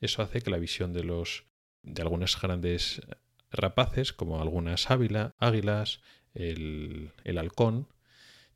Eso 0.00 0.22
hace 0.22 0.40
que 0.40 0.50
la 0.50 0.58
visión 0.58 0.92
de 0.92 1.04
los 1.04 1.44
de 1.82 2.02
algunas 2.02 2.40
grandes 2.40 3.02
rapaces, 3.50 4.12
como 4.12 4.40
algunas 4.40 4.90
águilas, 4.90 6.00
el, 6.34 7.12
el 7.24 7.38
halcón, 7.38 7.88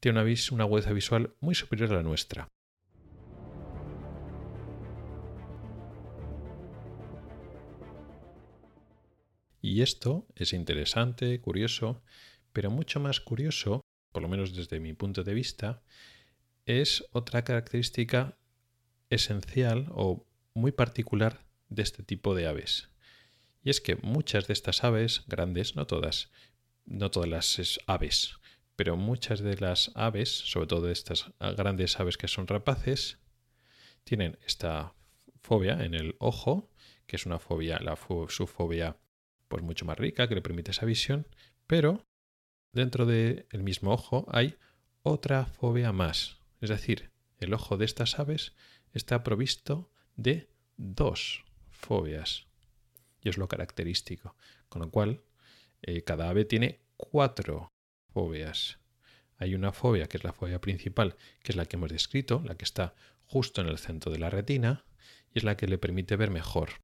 tiene 0.00 0.20
una, 0.20 0.34
una 0.52 0.64
agudeza 0.64 0.92
visual 0.92 1.34
muy 1.40 1.54
superior 1.54 1.92
a 1.92 1.96
la 1.96 2.02
nuestra. 2.02 2.48
Y 9.62 9.82
esto 9.82 10.26
es 10.34 10.52
interesante, 10.52 11.40
curioso, 11.40 12.02
pero 12.52 12.68
mucho 12.70 12.98
más 12.98 13.20
curioso, 13.20 13.80
por 14.10 14.20
lo 14.20 14.28
menos 14.28 14.54
desde 14.54 14.80
mi 14.80 14.92
punto 14.92 15.22
de 15.22 15.34
vista, 15.34 15.82
es 16.66 17.04
otra 17.12 17.44
característica 17.44 18.36
esencial 19.08 19.86
o 19.92 20.26
muy 20.52 20.72
particular 20.72 21.46
de 21.68 21.82
este 21.82 22.02
tipo 22.02 22.34
de 22.34 22.48
aves. 22.48 22.90
Y 23.62 23.70
es 23.70 23.80
que 23.80 23.94
muchas 23.96 24.48
de 24.48 24.52
estas 24.52 24.82
aves, 24.82 25.22
grandes, 25.28 25.76
no 25.76 25.86
todas, 25.86 26.32
no 26.84 27.12
todas 27.12 27.28
las 27.28 27.78
aves, 27.86 28.34
pero 28.74 28.96
muchas 28.96 29.40
de 29.40 29.56
las 29.58 29.92
aves, 29.94 30.28
sobre 30.28 30.66
todo 30.66 30.86
de 30.86 30.92
estas 30.92 31.30
grandes 31.38 32.00
aves 32.00 32.16
que 32.16 32.26
son 32.26 32.48
rapaces, 32.48 33.18
tienen 34.02 34.38
esta 34.44 34.94
fobia 35.40 35.84
en 35.84 35.94
el 35.94 36.16
ojo, 36.18 36.68
que 37.06 37.14
es 37.14 37.26
una 37.26 37.38
fobia, 37.38 37.78
la, 37.78 37.96
su 38.28 38.48
fobia 38.48 38.96
pues 39.52 39.62
mucho 39.62 39.84
más 39.84 39.98
rica, 39.98 40.28
que 40.28 40.34
le 40.34 40.40
permite 40.40 40.70
esa 40.70 40.86
visión, 40.86 41.26
pero 41.66 42.06
dentro 42.72 43.04
del 43.04 43.46
mismo 43.62 43.92
ojo 43.92 44.24
hay 44.32 44.56
otra 45.02 45.44
fobia 45.44 45.92
más. 45.92 46.40
Es 46.62 46.70
decir, 46.70 47.10
el 47.38 47.52
ojo 47.52 47.76
de 47.76 47.84
estas 47.84 48.18
aves 48.18 48.54
está 48.94 49.22
provisto 49.22 49.90
de 50.16 50.48
dos 50.78 51.44
fobias. 51.68 52.46
Y 53.20 53.28
es 53.28 53.36
lo 53.36 53.46
característico. 53.46 54.34
Con 54.70 54.80
lo 54.80 54.90
cual, 54.90 55.22
eh, 55.82 56.02
cada 56.02 56.30
ave 56.30 56.46
tiene 56.46 56.80
cuatro 56.96 57.68
fobias. 58.08 58.78
Hay 59.36 59.54
una 59.54 59.72
fobia 59.72 60.06
que 60.06 60.16
es 60.16 60.24
la 60.24 60.32
fobia 60.32 60.62
principal, 60.62 61.14
que 61.42 61.52
es 61.52 61.56
la 61.56 61.66
que 61.66 61.76
hemos 61.76 61.92
descrito, 61.92 62.40
la 62.42 62.54
que 62.54 62.64
está 62.64 62.94
justo 63.26 63.60
en 63.60 63.66
el 63.66 63.76
centro 63.76 64.10
de 64.10 64.18
la 64.18 64.30
retina, 64.30 64.86
y 65.34 65.40
es 65.40 65.44
la 65.44 65.58
que 65.58 65.66
le 65.66 65.76
permite 65.76 66.16
ver 66.16 66.30
mejor. 66.30 66.80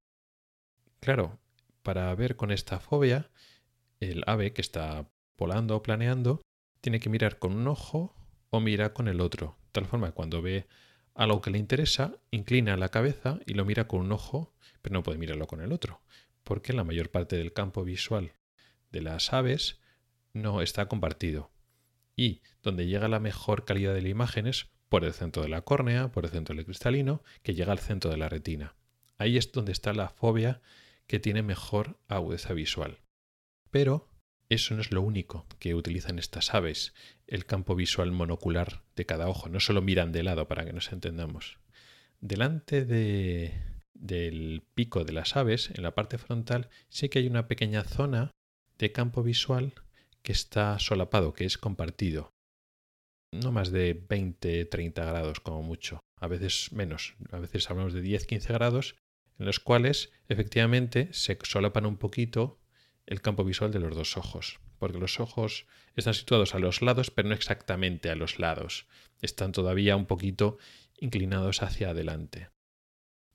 Claro, 1.01 1.41
para 1.89 2.15
ver 2.15 2.37
con 2.37 2.51
esta 2.51 2.81
fobia, 2.81 3.31
el 3.99 4.23
ave 4.27 4.53
que 4.53 4.61
está 4.61 5.09
volando 5.39 5.75
o 5.75 5.83
planeando 5.83 6.43
tiene 6.83 7.01
que 7.01 7.09
mirar 7.09 7.39
con 7.39 7.55
un 7.55 7.67
ojo 7.67 8.15
o 8.51 8.61
mira 8.61 8.93
con 8.93 9.09
el 9.09 9.23
otro. 9.23 9.57
De 9.63 9.71
tal 9.73 9.87
forma 9.87 10.09
que 10.09 10.13
cuando 10.13 10.43
ve 10.43 10.67
algo 11.15 11.41
que 11.41 11.51
le 11.51 11.57
interesa, 11.57 12.21
inclina 12.31 12.77
la 12.77 12.91
cabeza 12.91 13.39
y 13.47 13.55
lo 13.55 13.65
mira 13.65 13.89
con 13.89 14.03
un 14.03 14.13
ojo, 14.13 14.53
pero 14.83 14.93
no 14.93 15.03
puede 15.03 15.17
mirarlo 15.17 15.47
con 15.47 15.63
el 15.63 15.73
otro, 15.73 16.03
porque 16.45 16.75
la 16.75 16.85
mayor 16.85 17.11
parte 17.11 17.37
del 17.37 17.55
campo 17.55 17.85
visual 17.85 18.35
de 18.91 19.01
las 19.01 19.33
aves 19.33 19.81
no 20.35 20.61
está 20.61 20.89
compartido. 20.89 21.51
y 22.17 22.43
donde 22.63 22.85
llega 22.85 23.09
la 23.09 23.19
mejor 23.19 23.65
calidad 23.65 23.95
de 23.95 24.03
la 24.03 24.11
imagen 24.11 24.47
es 24.47 24.67
por 24.91 25.07
el 25.07 25.15
centro 25.15 25.43
de 25.43 25.49
la 25.49 25.63
córnea, 25.63 26.13
por 26.13 26.27
el 26.27 26.33
centro 26.33 26.55
del 26.55 26.67
cristalino, 26.67 27.23
que 27.43 27.55
llega 27.55 27.73
al 27.73 27.79
centro 27.79 28.11
de 28.11 28.19
la 28.19 28.29
retina. 28.29 28.77
Ahí 29.17 29.39
es 29.39 29.53
donde 29.53 29.73
está 29.73 29.95
la 29.95 30.11
fobia 30.11 30.61
que 31.09 31.19
tiene 31.19 31.43
mejor 31.43 31.99
agudeza 32.07 32.53
visual. 32.53 33.01
Pero 33.71 34.09
eso 34.49 34.75
no 34.75 34.81
es 34.81 34.93
lo 34.93 35.03
único 35.03 35.47
que 35.59 35.75
utilizan 35.75 36.19
estas 36.19 36.55
aves, 36.55 36.95
el 37.27 37.45
campo 37.45 37.75
visual 37.75 38.13
monocular 38.13 38.85
de 38.95 39.07
cada 39.07 39.29
ojo. 39.29 39.49
No 39.49 39.59
solo 39.61 39.83
miran 39.83 40.13
de 40.13 40.23
lado 40.23 40.47
para 40.47 40.65
que 40.65 40.73
nos 40.73 40.93
entendamos. 40.93 41.59
Delante 42.21 42.85
de, 42.85 43.53
del 43.95 44.63
pico 44.75 45.05
de 45.05 45.13
las 45.13 45.37
aves, 45.37 45.71
en 45.75 45.83
la 45.83 45.95
parte 45.95 46.19
frontal, 46.19 46.69
sí 46.89 47.09
que 47.09 47.19
hay 47.19 47.27
una 47.27 47.49
pequeña 47.49 47.85
zona 47.85 48.31
de 48.79 48.93
campo 48.93 49.23
visual 49.23 49.75
que 50.23 50.33
está 50.33 50.79
solapado, 50.79 51.33
que 51.33 51.45
es 51.45 51.59
compartido. 51.59 52.33
No 53.33 53.53
más 53.53 53.71
de 53.71 54.09
20-30 54.09 54.95
grados 54.95 55.41
como 55.41 55.63
mucho, 55.63 56.01
a 56.19 56.29
veces 56.29 56.73
menos, 56.73 57.15
a 57.31 57.39
veces 57.39 57.71
hablamos 57.71 57.93
de 57.93 58.03
10-15 58.03 58.49
grados, 58.49 58.97
en 59.39 59.47
los 59.47 59.61
cuales 59.61 60.11
efectivamente 60.29 61.09
se 61.13 61.39
solapan 61.43 61.87
un 61.87 61.97
poquito 61.97 62.61
el 63.07 63.23
campo 63.23 63.45
visual 63.45 63.73
de 63.73 63.79
los 63.79 63.95
dos 63.95 64.17
ojos, 64.17 64.61
porque 64.79 64.99
los 64.99 65.21
ojos 65.21 65.67
están 65.97 66.15
situados 66.15 66.55
a 66.55 66.59
los 66.59 66.83
lados, 66.83 67.11
pero 67.11 67.29
no 67.29 67.35
exactamente 67.35 68.11
a 68.11 68.17
los 68.17 68.39
lados, 68.39 68.87
están 69.23 69.53
todavía 69.53 69.97
un 69.97 70.07
poquito 70.07 70.59
inclinados 70.99 71.63
hacia 71.63 71.91
adelante. 71.91 72.51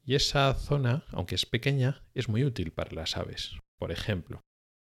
Y 0.06 0.16
esa 0.16 0.54
zona, 0.54 1.06
aunque 1.10 1.36
es 1.36 1.46
pequeña, 1.46 2.04
es 2.14 2.28
muy 2.28 2.44
útil 2.44 2.72
para 2.72 2.92
las 2.92 3.18
aves. 3.18 3.58
Por 3.78 3.92
ejemplo, 3.92 4.42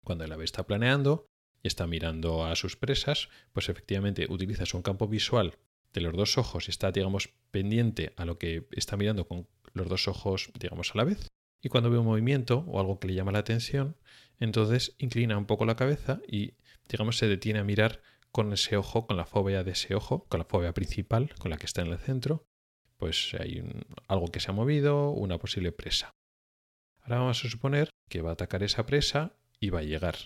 cuando 0.02 0.24
el 0.24 0.32
ave 0.32 0.44
está 0.44 0.66
planeando 0.66 1.26
y 1.62 1.68
está 1.68 1.86
mirando 1.86 2.46
a 2.46 2.56
sus 2.56 2.76
presas, 2.76 3.28
pues 3.52 3.68
efectivamente 3.68 4.26
utiliza 4.28 4.64
un 4.74 4.82
campo 4.82 5.06
visual 5.06 5.58
de 5.92 6.00
los 6.00 6.14
dos 6.14 6.38
ojos 6.38 6.68
y 6.68 6.70
está, 6.70 6.92
digamos, 6.92 7.30
pendiente 7.50 8.12
a 8.16 8.24
lo 8.24 8.38
que 8.38 8.66
está 8.72 8.96
mirando 8.96 9.26
con 9.26 9.48
los 9.74 9.88
dos 9.88 10.08
ojos, 10.08 10.50
digamos, 10.58 10.92
a 10.94 10.98
la 10.98 11.04
vez. 11.04 11.28
Y 11.62 11.68
cuando 11.68 11.90
ve 11.90 11.98
un 11.98 12.06
movimiento 12.06 12.64
o 12.66 12.80
algo 12.80 12.98
que 12.98 13.08
le 13.08 13.14
llama 13.14 13.32
la 13.32 13.38
atención, 13.38 13.96
entonces 14.40 14.94
inclina 14.98 15.38
un 15.38 15.46
poco 15.46 15.64
la 15.64 15.76
cabeza 15.76 16.20
y, 16.26 16.54
digamos, 16.88 17.18
se 17.18 17.28
detiene 17.28 17.60
a 17.60 17.64
mirar 17.64 18.00
con 18.32 18.52
ese 18.52 18.76
ojo, 18.76 19.06
con 19.06 19.16
la 19.16 19.26
fobia 19.26 19.62
de 19.62 19.72
ese 19.72 19.94
ojo, 19.94 20.24
con 20.28 20.38
la 20.38 20.46
fobia 20.46 20.72
principal, 20.72 21.34
con 21.38 21.50
la 21.50 21.58
que 21.58 21.66
está 21.66 21.82
en 21.82 21.92
el 21.92 21.98
centro, 21.98 22.46
pues 22.96 23.34
hay 23.38 23.62
algo 24.08 24.28
que 24.28 24.40
se 24.40 24.50
ha 24.50 24.54
movido, 24.54 25.10
una 25.10 25.38
posible 25.38 25.70
presa. 25.70 26.10
Ahora 27.02 27.18
vamos 27.18 27.44
a 27.44 27.48
suponer 27.48 27.90
que 28.08 28.22
va 28.22 28.30
a 28.30 28.34
atacar 28.34 28.62
esa 28.62 28.86
presa 28.86 29.36
y 29.60 29.70
va 29.70 29.80
a 29.80 29.84
llegar. 29.84 30.16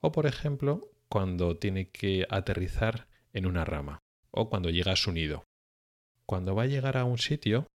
O 0.00 0.12
por 0.12 0.26
ejemplo, 0.26 0.90
cuando 1.08 1.56
tiene 1.56 1.88
que 1.90 2.26
aterrizar 2.30 3.08
en 3.32 3.46
una 3.46 3.64
rama, 3.64 4.00
o 4.30 4.48
cuando 4.48 4.70
llega 4.70 4.92
a 4.92 4.96
su 4.96 5.12
nido. 5.12 5.44
Cuando 6.26 6.54
va 6.54 6.64
a 6.64 6.66
llegar 6.66 6.96
a 6.96 7.04
un 7.04 7.18
sitio 7.18 7.66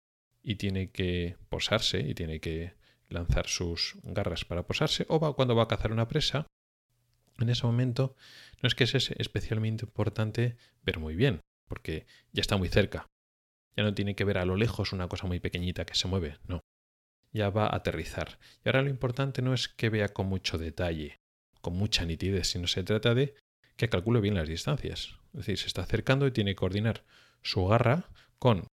y 0.43 0.57
tiene 0.57 0.91
que 0.91 1.37
posarse 1.49 2.01
y 2.01 2.15
tiene 2.15 2.41
que 2.41 2.75
lanzar 3.09 3.47
sus 3.47 3.97
garras 4.03 4.45
para 4.45 4.67
posarse, 4.67 5.07
o 5.09 5.35
cuando 5.35 5.55
va 5.55 5.65
a 5.65 5.69
cazar 5.69 5.93
una 5.93 6.09
presa, 6.09 6.47
en 7.39 7.49
ese 7.49 7.67
momento 7.67 8.15
no 8.63 8.67
es 8.67 8.75
que 8.75 8.87
sea 8.87 9.01
especialmente 9.19 9.85
importante 9.85 10.57
ver 10.83 10.99
muy 10.99 11.15
bien, 11.15 11.41
porque 11.69 12.07
ya 12.33 12.41
está 12.41 12.57
muy 12.57 12.69
cerca. 12.69 13.07
Ya 13.77 13.85
no 13.85 13.95
tiene 13.95 14.15
que 14.15 14.25
ver 14.25 14.39
a 14.39 14.45
lo 14.45 14.57
lejos 14.57 14.93
una 14.93 15.09
cosa 15.09 15.27
muy 15.27 15.41
pequeñita 15.41 15.85
que 15.85 15.95
se 15.95 16.09
mueve, 16.09 16.39
no. 16.47 16.61
Ya 17.33 17.49
va 17.49 17.67
a 17.67 17.77
aterrizar. 17.77 18.39
Y 18.65 18.69
ahora 18.69 18.83
lo 18.83 18.91
importante 18.91 19.41
no 19.41 19.55
es 19.55 19.69
que 19.69 19.89
vea 19.89 20.09
con 20.09 20.27
mucho 20.27 20.59
detalle, 20.59 21.21
con 21.63 21.75
mucha 21.75 22.05
nitidez, 22.05 22.49
sino 22.49 22.67
se 22.67 22.85
trata 22.85 23.15
de 23.15 23.35
que 23.77 23.89
calcule 23.89 24.21
bien 24.21 24.35
las 24.35 24.49
distancias. 24.49 25.19
Es 25.33 25.39
decir, 25.39 25.59
se 25.59 25.67
está 25.67 25.83
acercando 25.83 26.27
y 26.27 26.33
tiene 26.33 26.53
que 26.53 26.57
coordinar 26.57 27.05
su 27.43 27.67
garra 27.67 28.11
con 28.39 28.67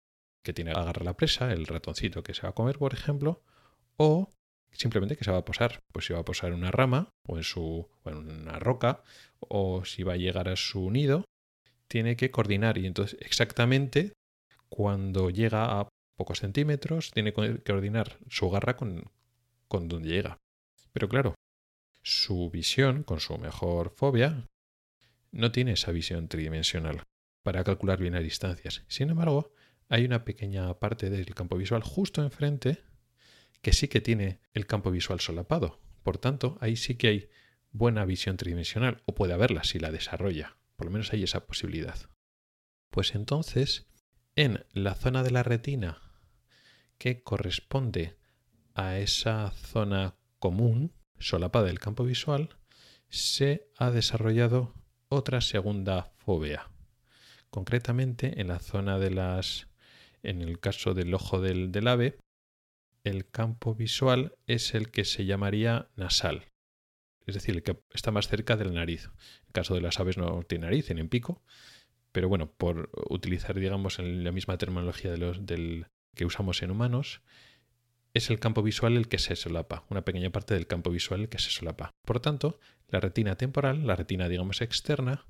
que 0.44 0.54
tiene 0.54 0.72
que 0.72 0.80
agarrar 0.80 1.04
la 1.04 1.18
presa, 1.18 1.52
el 1.52 1.66
ratoncito 1.66 2.24
que 2.24 2.34
se 2.34 2.44
va 2.44 2.50
a 2.50 2.56
comer, 2.56 2.78
por 2.78 2.94
ejemplo, 2.94 3.42
o 3.98 4.30
simplemente 4.72 5.18
que 5.18 5.24
se 5.24 5.32
va 5.32 5.38
a 5.38 5.46
posar. 5.46 5.80
Pues 5.92 6.06
si 6.06 6.14
va 6.14 6.20
a 6.20 6.26
posar 6.26 6.52
en 6.52 6.60
una 6.60 6.72
rama 6.72 7.10
o 7.28 7.38
en, 7.38 7.44
su, 7.44 7.90
en 8.06 8.18
una 8.18 8.60
roca 8.60 9.04
o 9.40 9.86
si 9.86 10.04
va 10.04 10.14
a 10.14 10.18
llegar 10.18 10.50
a 10.50 10.56
su 10.56 10.90
nido, 10.92 11.26
tiene 11.88 12.16
que 12.16 12.32
coordinar 12.32 12.78
y 12.78 12.86
entonces 12.86 13.18
exactamente 13.22 14.14
cuando 14.70 15.30
llega 15.30 15.80
a 15.80 15.90
pocos 16.16 16.40
centímetros 16.40 17.12
tiene 17.12 17.34
que 17.34 17.64
coordinar 17.64 18.20
su 18.30 18.50
garra 18.50 18.76
con, 18.78 19.12
con 19.68 19.88
donde 19.88 20.10
llega. 20.10 20.38
Pero 20.94 21.10
claro, 21.10 21.36
su 22.04 22.50
visión, 22.50 23.04
con 23.04 23.20
su 23.20 23.38
mejor 23.38 23.90
fobia, 23.90 24.46
no 25.32 25.52
tiene 25.52 25.74
esa 25.74 25.92
visión 25.92 26.28
tridimensional 26.28 27.04
para 27.44 27.64
calcular 27.64 28.00
bien 28.00 28.14
las 28.14 28.24
distancias. 28.24 28.84
Sin 28.88 29.10
embargo, 29.10 29.54
hay 29.88 30.06
una 30.06 30.26
pequeña 30.26 30.74
parte 30.80 31.10
del 31.10 31.34
campo 31.34 31.58
visual 31.58 31.84
justo 31.84 32.22
enfrente 32.24 32.84
que 33.62 33.74
sí 33.74 33.88
que 33.88 34.02
tiene 34.02 34.40
el 34.54 34.66
campo 34.66 34.92
visual 34.92 35.20
solapado. 35.20 35.82
Por 36.04 36.18
tanto, 36.18 36.58
ahí 36.62 36.76
sí 36.76 36.96
que 36.96 37.08
hay 37.08 37.30
buena 37.72 38.06
visión 38.06 38.38
tridimensional, 38.38 39.02
o 39.06 39.16
puede 39.16 39.34
haberla 39.34 39.64
si 39.64 39.80
la 39.80 39.92
desarrolla. 39.92 40.58
Por 40.76 40.86
lo 40.86 40.92
menos 40.92 41.12
hay 41.14 41.24
esa 41.24 41.46
posibilidad. 41.46 41.98
Pues 42.90 43.14
entonces, 43.16 43.88
en 44.36 44.66
la 44.72 44.96
zona 44.96 45.24
de 45.24 45.32
la 45.32 45.44
retina 45.44 46.02
que 46.98 47.22
corresponde 47.22 48.18
a 48.74 48.98
esa 48.98 49.52
zona 49.52 50.16
común, 50.40 50.94
solapada 51.20 51.68
del 51.68 51.80
campo 51.80 52.06
visual, 52.06 52.58
se 53.10 53.70
ha 53.78 53.92
desarrollado 53.92 54.74
otra 55.10 55.42
segunda 55.42 56.12
fobia. 56.18 56.70
Concretamente, 57.50 58.40
en 58.40 58.48
la 58.48 58.60
zona 58.60 59.00
de 59.00 59.12
las. 59.12 59.68
En 60.22 60.42
el 60.42 60.60
caso 60.60 60.94
del 60.94 61.14
ojo 61.14 61.40
del, 61.40 61.72
del 61.72 61.88
ave, 61.88 62.18
el 63.04 63.30
campo 63.30 63.74
visual 63.74 64.36
es 64.48 64.76
el 64.76 64.92
que 64.92 65.06
se 65.06 65.26
llamaría 65.26 65.88
nasal, 65.96 66.44
es 67.26 67.36
decir, 67.36 67.56
el 67.56 67.64
que 67.64 67.80
está 67.94 68.12
más 68.12 68.28
cerca 68.28 68.58
de 68.58 68.66
la 68.66 68.72
nariz. 68.72 69.06
En 69.06 69.48
el 69.48 69.54
caso 69.54 69.76
de 69.76 69.82
las 69.82 70.00
aves 70.00 70.18
no 70.18 70.44
tiene 70.44 70.66
nariz, 70.66 70.88
tienen 70.88 71.08
pico, 71.08 71.42
pero 72.12 72.28
bueno, 72.28 72.52
por 72.52 72.90
utilizar, 73.10 73.58
digamos, 73.58 74.00
la 74.00 74.32
misma 74.32 74.58
terminología 74.58 75.12
de 75.12 75.18
los, 75.18 75.46
del, 75.46 75.88
que 76.16 76.26
usamos 76.26 76.62
en 76.62 76.72
humanos, 76.72 77.22
es 78.14 78.30
el 78.30 78.40
campo 78.40 78.64
visual 78.64 78.98
el 78.98 79.08
que 79.08 79.20
se 79.20 79.36
solapa, 79.36 79.86
una 79.90 80.04
pequeña 80.04 80.32
parte 80.32 80.54
del 80.54 80.68
campo 80.68 80.90
visual 80.90 81.22
el 81.22 81.30
que 81.30 81.40
se 81.40 81.52
solapa. 81.52 81.92
Por 82.06 82.20
tanto, 82.20 82.60
la 82.88 83.00
retina 83.00 83.36
temporal, 83.36 83.86
la 83.86 83.96
retina, 83.96 84.28
digamos, 84.28 84.62
externa, 84.62 85.26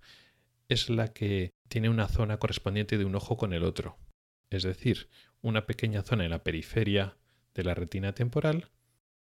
es 0.69 0.89
la 0.89 1.09
que 1.09 1.51
tiene 1.67 1.89
una 1.89 2.07
zona 2.07 2.37
correspondiente 2.37 2.97
de 2.97 3.05
un 3.05 3.15
ojo 3.15 3.37
con 3.37 3.53
el 3.53 3.63
otro. 3.63 3.97
Es 4.49 4.63
decir, 4.63 5.09
una 5.41 5.65
pequeña 5.65 6.03
zona 6.03 6.25
en 6.25 6.31
la 6.31 6.43
periferia 6.43 7.17
de 7.53 7.63
la 7.63 7.73
retina 7.73 8.13
temporal 8.13 8.69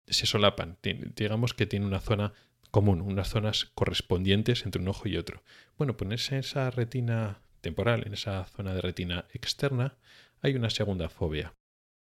se 0.08 0.26
solapan. 0.26 0.78
Digamos 0.82 1.54
que 1.54 1.66
tiene 1.66 1.86
una 1.86 2.00
zona 2.00 2.34
común, 2.72 3.02
unas 3.02 3.30
zonas 3.30 3.72
correspondientes 3.74 4.66
entre 4.66 4.82
un 4.82 4.88
ojo 4.88 5.08
y 5.08 5.18
otro. 5.18 5.44
Bueno, 5.78 5.98
pues 5.98 6.32
en 6.32 6.38
esa 6.38 6.70
retina 6.70 7.42
temporal, 7.62 8.04
en 8.06 8.14
esa 8.14 8.46
zona 8.46 8.74
de 8.74 8.82
retina 8.82 9.26
externa, 9.34 9.98
hay 10.42 10.56
una 10.56 10.70
segunda 10.70 11.10
fobia. 11.10 11.54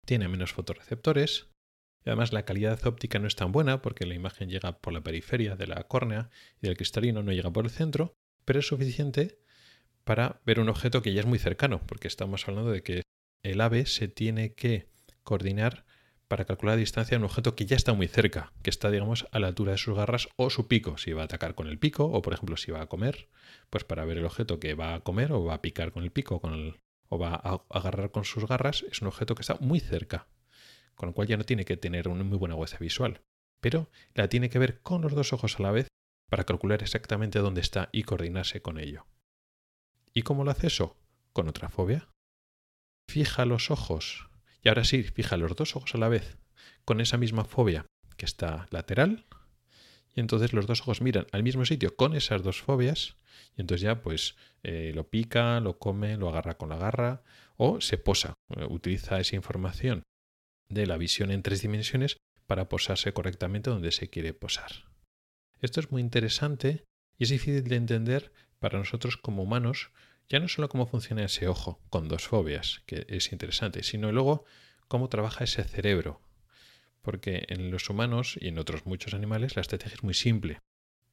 Tiene 0.09 0.27
menos 0.27 0.55
fotorreceptores, 0.55 1.49
además 2.07 2.33
la 2.33 2.47
calidad 2.47 2.87
óptica 2.87 3.19
no 3.19 3.27
es 3.27 3.37
tan 3.37 3.53
buena 3.53 3.83
porque 3.83 4.07
la 4.07 4.15
imagen 4.15 4.49
llega 4.49 4.79
por 4.79 4.95
la 4.95 5.03
periferia 5.03 5.55
de 5.55 5.67
la 5.67 5.83
córnea 5.87 6.31
y 6.63 6.67
del 6.67 6.79
cristalino 6.79 7.23
no 7.23 7.31
llega 7.31 7.53
por 7.53 7.67
el 7.67 7.71
centro, 7.71 8.15
pero 8.47 8.61
es 8.61 8.67
suficiente 8.67 9.39
para 10.05 10.41
ver 10.47 10.61
un 10.61 10.71
objeto 10.71 11.03
que 11.03 11.13
ya 11.13 11.21
es 11.21 11.27
muy 11.27 11.39
cercano, 11.39 11.83
porque 11.87 12.09
estamos 12.09 12.49
hablando 12.49 12.71
de 12.71 12.83
que 12.83 13.03
el 13.43 13.61
ave 13.61 13.85
se 13.85 14.09
tiene 14.09 14.55
que 14.55 14.89
coordinar 15.25 15.85
para 16.27 16.47
calcular 16.47 16.77
la 16.77 16.81
distancia 16.81 17.19
de 17.19 17.23
un 17.23 17.29
objeto 17.29 17.55
que 17.55 17.67
ya 17.67 17.77
está 17.77 17.93
muy 17.93 18.09
cerca, 18.09 18.55
que 18.63 18.71
está, 18.71 18.91
digamos, 18.91 19.27
a 19.31 19.39
la 19.41 19.49
altura 19.49 19.73
de 19.73 19.79
sus 19.79 19.95
garras 19.95 20.31
o 20.37 20.49
su 20.49 20.69
pico, 20.69 20.97
si 20.97 21.13
va 21.13 21.21
a 21.21 21.25
atacar 21.27 21.55
con 21.55 21.67
el 21.67 21.79
pico, 21.79 22.07
o 22.07 22.23
por 22.23 22.33
ejemplo, 22.33 22.57
si 22.57 22.71
va 22.71 22.81
a 22.81 22.87
comer, 22.87 23.29
pues 23.69 23.85
para 23.85 24.07
ver 24.07 24.17
el 24.17 24.25
objeto 24.25 24.59
que 24.59 24.73
va 24.73 24.95
a 24.95 25.01
comer 25.01 25.33
o 25.33 25.45
va 25.45 25.53
a 25.53 25.61
picar 25.61 25.93
con 25.93 26.03
el 26.03 26.13
pico 26.13 26.41
con 26.41 26.55
el, 26.55 26.77
o 27.09 27.19
va 27.19 27.35
a 27.35 27.65
agarrar 27.71 28.11
con 28.11 28.25
sus 28.25 28.47
garras, 28.47 28.85
es 28.91 29.01
un 29.03 29.09
objeto 29.09 29.35
que 29.35 29.43
está 29.43 29.57
muy 29.61 29.81
cerca, 29.81 30.29
con 30.95 31.09
lo 31.09 31.15
cual 31.15 31.29
ya 31.29 31.37
no 31.37 31.45
tiene 31.45 31.65
que 31.65 31.77
tener 31.77 32.09
una 32.09 32.25
muy 32.25 32.39
buena 32.39 32.55
huella 32.55 32.79
visual, 32.79 33.23
pero 33.61 33.91
la 34.15 34.29
tiene 34.29 34.51
que 34.51 34.59
ver 34.59 34.81
con 34.83 35.03
los 35.03 35.15
dos 35.15 35.33
ojos 35.33 35.59
a 35.59 35.63
la 35.63 35.71
vez 35.71 35.89
para 36.29 36.45
calcular 36.45 36.83
exactamente 36.83 37.39
dónde 37.39 37.61
está 37.61 37.89
y 37.93 38.03
coordinarse 38.03 38.61
con 38.61 38.79
ello. 38.79 39.07
¿Y 40.13 40.23
cómo 40.23 40.45
lo 40.45 40.51
hace 40.51 40.67
eso? 40.67 40.97
Con 41.33 41.49
otra 41.49 41.69
fobia. 41.69 42.09
Fija 43.09 43.47
los 43.47 43.71
ojos 43.71 44.29
y 44.63 44.69
ahora 44.69 44.85
sí, 44.85 45.03
fija 45.03 45.37
los 45.37 45.57
dos 45.57 45.77
ojos 45.77 45.95
a 45.95 45.99
la 45.99 46.09
vez 46.09 46.39
con 46.85 47.01
esa 47.01 47.17
misma 47.17 47.45
fobia 47.45 47.87
que 48.17 48.27
está 48.27 48.67
lateral. 48.71 49.27
Y 50.19 50.21
entonces 50.21 50.53
los 50.53 50.67
dos 50.67 50.81
ojos 50.81 51.01
miran 51.01 51.29
al 51.31 51.45
mismo 51.45 51.65
sitio 51.65 51.95
con 51.95 52.13
esas 52.17 52.43
dos 52.43 52.61
fobias. 52.61 53.15
Y 53.57 53.61
entonces 53.61 53.83
ya 53.83 54.03
pues 54.03 54.35
eh, 54.65 54.91
lo 54.93 55.09
pica, 55.09 55.61
lo 55.61 55.79
come, 55.79 56.17
lo 56.17 56.29
agarra 56.29 56.59
con 56.59 56.71
la 56.71 56.77
garra 56.77 57.23
o 57.57 57.81
se 57.81 57.99
posa. 57.99 58.35
Eh, 58.49 58.67
utiliza 58.69 59.21
esa 59.21 59.37
información 59.37 60.03
de 60.69 60.89
la 60.89 60.97
visión 60.97 61.31
en 61.31 61.45
tres 61.45 61.63
dimensiones 61.63 62.17
para 62.49 62.69
posarse 62.69 63.13
correctamente 63.13 63.71
donde 63.71 63.93
se 63.93 64.11
quiere 64.11 64.35
posar. 64.35 64.89
Esto 65.61 65.79
es 65.79 65.93
muy 65.93 66.03
interesante 66.03 66.85
y 67.17 67.23
es 67.23 67.31
difícil 67.31 67.63
de 67.63 67.77
entender 67.77 68.33
para 68.59 68.77
nosotros 68.77 69.19
como 69.19 69.45
humanos, 69.45 69.93
ya 70.29 70.41
no 70.41 70.49
solo 70.49 70.69
cómo 70.69 70.89
funciona 70.89 71.27
ese 71.27 71.47
ojo 71.47 71.81
con 71.91 72.09
dos 72.09 72.27
fobias, 72.27 72.83
que 72.87 73.07
es 73.09 73.31
interesante, 73.31 73.85
sino 73.85 74.11
luego 74.11 74.45
cómo 74.89 75.09
trabaja 75.09 75.45
ese 75.45 75.63
cerebro. 75.63 76.21
Porque 77.03 77.45
en 77.49 77.71
los 77.71 77.89
humanos 77.91 78.39
y 78.41 78.49
en 78.49 78.59
otros 78.59 78.87
muchos 78.87 79.15
animales 79.15 79.57
la 79.57 79.63
estrategia 79.63 79.97
es 79.97 80.03
muy 80.03 80.15
simple. 80.15 80.61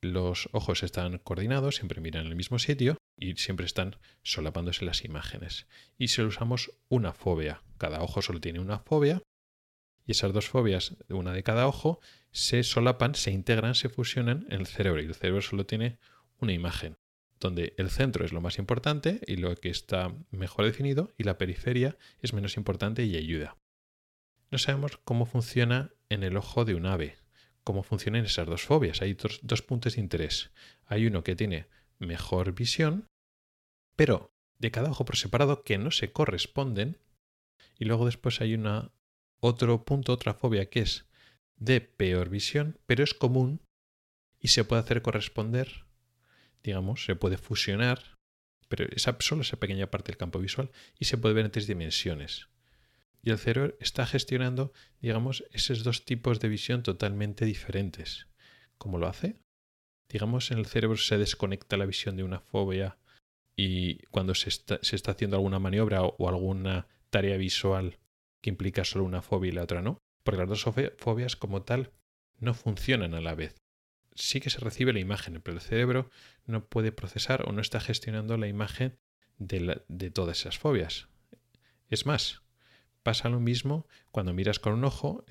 Los 0.02 0.50
ojos 0.52 0.84
están 0.84 1.17
coordinados, 1.19 1.78
siempre 1.78 2.02
miran 2.02 2.26
en 2.26 2.32
el 2.32 2.36
mismo 2.36 2.60
sitio 2.60 2.98
y 3.17 3.36
siempre 3.36 3.65
están 3.65 3.95
solapándose 4.24 4.86
las 4.86 5.04
imágenes. 5.04 5.67
Y 5.98 6.10
si 6.10 6.21
usamos 6.21 6.71
una 6.89 7.13
fobia, 7.13 7.63
cada 7.78 8.02
ojo 8.02 8.21
solo 8.21 8.39
tiene 8.39 8.60
una 8.60 8.80
fobia, 8.80 9.21
y 10.06 10.12
esas 10.12 10.34
dos 10.34 10.48
fobias, 10.48 10.95
una 11.10 11.34
de 11.34 11.43
cada 11.43 11.67
ojo, 11.67 12.00
se 12.32 12.63
solapan, 12.63 13.15
se 13.15 13.32
integran, 13.32 13.76
se 13.76 13.89
fusionan 13.89 14.45
en 14.50 14.60
el 14.62 14.67
cerebro 14.67 15.02
y 15.02 15.06
el 15.06 15.15
cerebro 15.15 15.41
solo 15.41 15.65
tiene 15.65 15.98
una 16.39 16.54
imagen, 16.54 16.98
donde 17.39 17.74
el 17.78 17.89
centro 17.89 18.26
es 18.26 18.32
lo 18.32 18.41
más 18.41 18.60
importante 18.60 19.21
y 19.26 19.38
lo 19.38 19.56
que 19.56 19.69
está 19.69 20.13
mejor 20.32 20.65
definido 20.65 21.13
y 21.17 21.24
la 21.24 21.38
periferia 21.38 21.98
es 22.21 22.34
menos 22.34 22.58
importante 22.58 23.04
y 23.06 23.15
ayuda. 23.15 23.58
No 24.51 24.58
sabemos 24.58 24.97
cómo 25.03 25.25
funciona 25.25 25.91
en 26.10 26.23
el 26.23 26.38
ojo 26.38 26.65
de 26.65 26.75
un 26.75 26.86
ave, 26.86 27.17
cómo 27.63 27.84
funcionan 27.84 28.25
esas 28.25 28.47
dos 28.47 28.63
fobias. 28.63 29.01
Hay 29.01 29.13
dos, 29.13 29.39
dos 29.43 29.62
puntos 29.62 29.95
de 29.95 30.01
interés. 30.01 30.51
Hay 30.86 31.08
uno 31.08 31.23
que 31.23 31.36
tiene 31.36 31.67
mejor 31.99 32.53
visión, 32.53 33.08
pero 33.95 34.31
de 34.60 34.71
cada 34.71 34.91
ojo 34.91 35.05
por 35.05 35.17
separado 35.17 35.63
que 35.63 35.77
no 35.77 35.91
se 35.91 36.12
corresponden. 36.12 36.97
Y 37.77 37.86
luego 37.86 38.05
después 38.05 38.41
hay 38.41 38.53
una 38.53 38.91
otro 39.39 39.84
punto, 39.84 40.13
otra 40.13 40.34
fobia 40.34 40.69
que 40.69 40.81
es 40.81 41.05
de 41.58 41.81
peor 41.81 42.29
visión, 42.29 42.79
pero 42.86 43.03
es 43.03 43.13
común 43.13 43.62
y 44.39 44.49
se 44.49 44.63
puede 44.63 44.81
hacer 44.81 45.01
corresponder, 45.01 45.86
digamos, 46.63 47.05
se 47.05 47.15
puede 47.15 47.38
fusionar, 47.38 48.17
pero 48.67 48.86
esa, 48.91 49.15
solo 49.19 49.41
esa 49.41 49.58
pequeña 49.58 49.89
parte 49.89 50.12
del 50.12 50.17
campo 50.17 50.39
visual 50.39 50.71
y 50.99 51.05
se 51.05 51.17
puede 51.17 51.36
ver 51.36 51.45
en 51.45 51.51
tres 51.51 51.67
dimensiones. 51.67 52.47
Y 53.25 53.31
el 53.31 53.39
cerebro 53.39 53.75
está 53.79 54.05
gestionando, 54.05 54.71
digamos, 55.01 55.43
esos 55.51 55.83
dos 55.83 56.05
tipos 56.05 56.39
de 56.39 56.47
visión 56.47 56.83
totalmente 56.83 57.43
diferentes. 57.43 58.27
¿Cómo 58.77 58.99
lo 58.99 59.07
hace? 59.07 59.39
Digamos, 60.07 60.51
en 60.51 60.59
el 60.59 60.67
cerebro 60.67 60.95
se 60.95 61.17
desconecta 61.17 61.75
la 61.75 61.88
visión 61.88 62.17
de 62.17 62.23
una 62.23 62.39
fobia 62.39 62.99
y 63.55 63.97
cuando 64.11 64.35
se 64.35 64.49
está, 64.49 64.79
haciendo 65.11 65.38
alguna 65.38 65.57
maniobra 65.57 66.03
o 66.03 66.29
alguna 66.29 66.88
tarea 67.09 67.35
visual 67.38 67.97
que 68.41 68.51
implica 68.51 68.85
solo 68.85 69.05
una 69.05 69.23
fobia 69.23 69.49
y 69.49 69.53
la 69.53 69.63
otra 69.63 69.81
no, 69.81 69.97
porque 70.23 70.41
las 70.45 70.49
dos 70.49 70.63
fobias 70.97 71.35
como 71.35 71.63
tal 71.63 71.93
no 72.38 72.53
funcionan 72.53 73.15
a 73.15 73.21
la 73.21 73.33
vez. 73.33 73.55
Sí 74.13 74.39
que 74.39 74.51
se 74.51 74.59
recibe 74.59 74.93
la 74.93 74.99
imagen, 74.99 75.41
pero 75.41 75.57
el 75.57 75.63
cerebro 75.63 76.11
no 76.45 76.67
puede 76.67 76.91
procesar 76.91 77.49
o 77.49 77.53
no 77.53 77.61
está 77.61 77.79
gestionando 77.79 78.38
la 78.38 78.47
imagen 78.47 78.99
de 79.39 80.11
todas 80.11 80.41
esas 80.41 80.59
fobias. 80.59 81.09
Es 81.89 82.05
más, 82.05 82.44
pasa 83.05 83.29
lo 83.29 83.39
mismo 83.39 83.85
cuando 84.09 84.33
miras 84.33 84.57
con 84.57 84.73
un 84.73 84.83
ojo, 84.83 85.23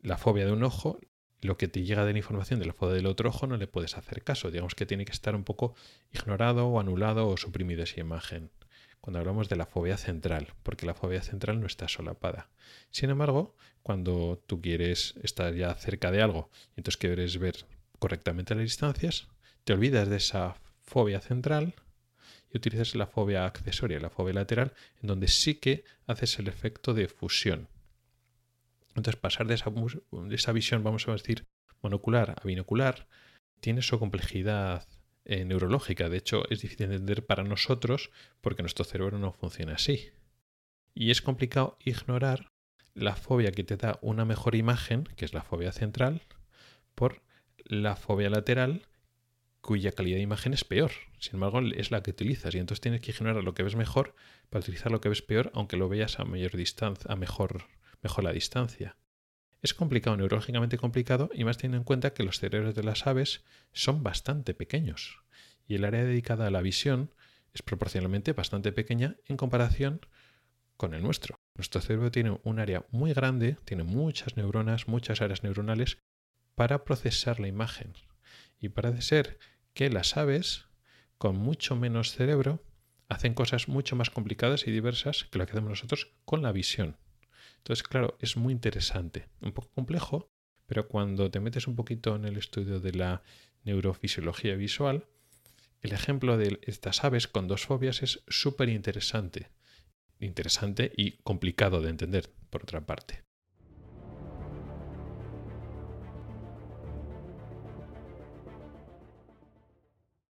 la 0.00 0.16
fobia 0.16 0.46
de 0.46 0.52
un 0.52 0.62
ojo, 0.62 1.00
lo 1.40 1.56
que 1.58 1.66
te 1.66 1.82
llega 1.82 2.04
de 2.04 2.12
la 2.12 2.18
información 2.18 2.60
de 2.60 2.66
la 2.66 2.72
fobia 2.72 2.94
del 2.94 3.06
otro 3.06 3.30
ojo 3.30 3.48
no 3.48 3.56
le 3.56 3.66
puedes 3.66 3.96
hacer 3.96 4.22
caso. 4.22 4.52
Digamos 4.52 4.76
que 4.76 4.86
tiene 4.86 5.04
que 5.04 5.10
estar 5.10 5.34
un 5.34 5.42
poco 5.42 5.74
ignorado 6.12 6.68
o 6.68 6.78
anulado 6.78 7.26
o 7.26 7.36
suprimido 7.36 7.82
esa 7.82 7.98
imagen 7.98 8.52
cuando 9.00 9.18
hablamos 9.18 9.48
de 9.48 9.56
la 9.56 9.66
fobia 9.66 9.96
central, 9.96 10.54
porque 10.62 10.86
la 10.86 10.94
fobia 10.94 11.20
central 11.20 11.60
no 11.60 11.66
está 11.66 11.88
solapada. 11.88 12.48
Sin 12.92 13.10
embargo, 13.10 13.56
cuando 13.82 14.40
tú 14.46 14.62
quieres 14.62 15.14
estar 15.20 15.52
ya 15.52 15.74
cerca 15.74 16.12
de 16.12 16.22
algo 16.22 16.48
y 16.76 16.80
entonces 16.80 16.96
quieres 16.96 17.36
ver 17.38 17.56
correctamente 17.98 18.54
las 18.54 18.62
distancias, 18.62 19.26
te 19.64 19.72
olvidas 19.72 20.08
de 20.08 20.18
esa 20.18 20.54
fobia 20.80 21.20
central 21.20 21.74
y 22.54 22.56
utilizas 22.56 22.94
la 22.94 23.06
fobia 23.06 23.44
accesoria, 23.44 23.98
la 23.98 24.10
fobia 24.10 24.34
lateral, 24.34 24.72
en 25.02 25.08
donde 25.08 25.26
sí 25.26 25.56
que 25.56 25.84
haces 26.06 26.38
el 26.38 26.46
efecto 26.46 26.94
de 26.94 27.08
fusión. 27.08 27.68
Entonces, 28.94 29.16
pasar 29.16 29.48
de 29.48 29.54
esa, 29.54 29.70
de 29.70 30.34
esa 30.34 30.52
visión, 30.52 30.84
vamos 30.84 31.08
a 31.08 31.12
decir, 31.12 31.44
monocular 31.82 32.36
a 32.40 32.46
binocular, 32.46 33.08
tiene 33.58 33.82
su 33.82 33.98
complejidad 33.98 34.86
eh, 35.24 35.44
neurológica. 35.44 36.08
De 36.08 36.18
hecho, 36.18 36.44
es 36.48 36.60
difícil 36.60 36.88
de 36.88 36.94
entender 36.94 37.26
para 37.26 37.42
nosotros 37.42 38.10
porque 38.40 38.62
nuestro 38.62 38.84
cerebro 38.84 39.18
no 39.18 39.32
funciona 39.32 39.74
así. 39.74 40.10
Y 40.94 41.10
es 41.10 41.22
complicado 41.22 41.76
ignorar 41.80 42.52
la 42.94 43.16
fobia 43.16 43.50
que 43.50 43.64
te 43.64 43.76
da 43.76 43.98
una 44.00 44.24
mejor 44.24 44.54
imagen, 44.54 45.08
que 45.16 45.24
es 45.24 45.34
la 45.34 45.42
fobia 45.42 45.72
central, 45.72 46.22
por 46.94 47.22
la 47.64 47.96
fobia 47.96 48.30
lateral, 48.30 48.86
cuya 49.64 49.92
calidad 49.92 50.18
de 50.18 50.22
imagen 50.22 50.52
es 50.52 50.62
peor. 50.62 50.92
Sin 51.18 51.34
embargo, 51.34 51.60
es 51.60 51.90
la 51.90 52.02
que 52.02 52.10
utilizas 52.10 52.54
y 52.54 52.58
entonces 52.58 52.82
tienes 52.82 53.00
que 53.00 53.12
ignorar 53.12 53.42
lo 53.42 53.54
que 53.54 53.62
ves 53.62 53.76
mejor 53.76 54.14
para 54.50 54.60
utilizar 54.60 54.92
lo 54.92 55.00
que 55.00 55.08
ves 55.08 55.22
peor, 55.22 55.50
aunque 55.54 55.78
lo 55.78 55.88
veas 55.88 56.20
a 56.20 56.24
mayor 56.24 56.54
distancia, 56.54 57.10
a 57.10 57.16
mejor, 57.16 57.64
mejor 58.02 58.24
la 58.24 58.32
distancia. 58.32 58.98
Es 59.62 59.72
complicado, 59.72 60.18
neurológicamente 60.18 60.76
complicado, 60.76 61.30
y 61.32 61.44
más 61.44 61.56
teniendo 61.56 61.78
en 61.78 61.84
cuenta 61.84 62.12
que 62.12 62.24
los 62.24 62.38
cerebros 62.38 62.74
de 62.74 62.82
las 62.82 63.06
aves 63.06 63.42
son 63.72 64.02
bastante 64.02 64.52
pequeños. 64.52 65.22
Y 65.66 65.76
el 65.76 65.86
área 65.86 66.04
dedicada 66.04 66.46
a 66.46 66.50
la 66.50 66.60
visión 66.60 67.14
es 67.54 67.62
proporcionalmente 67.62 68.34
bastante 68.34 68.70
pequeña 68.70 69.16
en 69.24 69.38
comparación 69.38 70.02
con 70.76 70.92
el 70.92 71.02
nuestro. 71.02 71.40
Nuestro 71.54 71.80
cerebro 71.80 72.10
tiene 72.10 72.38
un 72.42 72.58
área 72.58 72.84
muy 72.90 73.14
grande, 73.14 73.56
tiene 73.64 73.84
muchas 73.84 74.36
neuronas, 74.36 74.88
muchas 74.88 75.22
áreas 75.22 75.42
neuronales 75.42 75.96
para 76.54 76.84
procesar 76.84 77.40
la 77.40 77.48
imagen. 77.48 77.94
Y 78.60 78.68
parece 78.68 79.00
ser 79.00 79.38
que 79.74 79.90
las 79.90 80.16
aves, 80.16 80.66
con 81.18 81.36
mucho 81.36 81.76
menos 81.76 82.12
cerebro, 82.12 82.62
hacen 83.08 83.34
cosas 83.34 83.68
mucho 83.68 83.96
más 83.96 84.10
complicadas 84.10 84.66
y 84.66 84.70
diversas 84.70 85.24
que 85.24 85.38
lo 85.38 85.46
que 85.46 85.52
hacemos 85.52 85.70
nosotros 85.70 86.12
con 86.24 86.42
la 86.42 86.52
visión. 86.52 86.96
Entonces, 87.58 87.82
claro, 87.82 88.16
es 88.20 88.36
muy 88.36 88.52
interesante, 88.52 89.28
un 89.40 89.52
poco 89.52 89.68
complejo, 89.74 90.30
pero 90.66 90.88
cuando 90.88 91.30
te 91.30 91.40
metes 91.40 91.66
un 91.66 91.76
poquito 91.76 92.16
en 92.16 92.24
el 92.24 92.36
estudio 92.36 92.80
de 92.80 92.92
la 92.92 93.22
neurofisiología 93.64 94.54
visual, 94.54 95.06
el 95.82 95.92
ejemplo 95.92 96.38
de 96.38 96.58
estas 96.62 97.04
aves 97.04 97.28
con 97.28 97.48
dos 97.48 97.66
fobias 97.66 98.02
es 98.02 98.22
súper 98.28 98.68
interesante. 98.68 99.50
Interesante 100.20 100.92
y 100.96 101.18
complicado 101.18 101.82
de 101.82 101.90
entender, 101.90 102.32
por 102.48 102.62
otra 102.62 102.86
parte. 102.86 103.23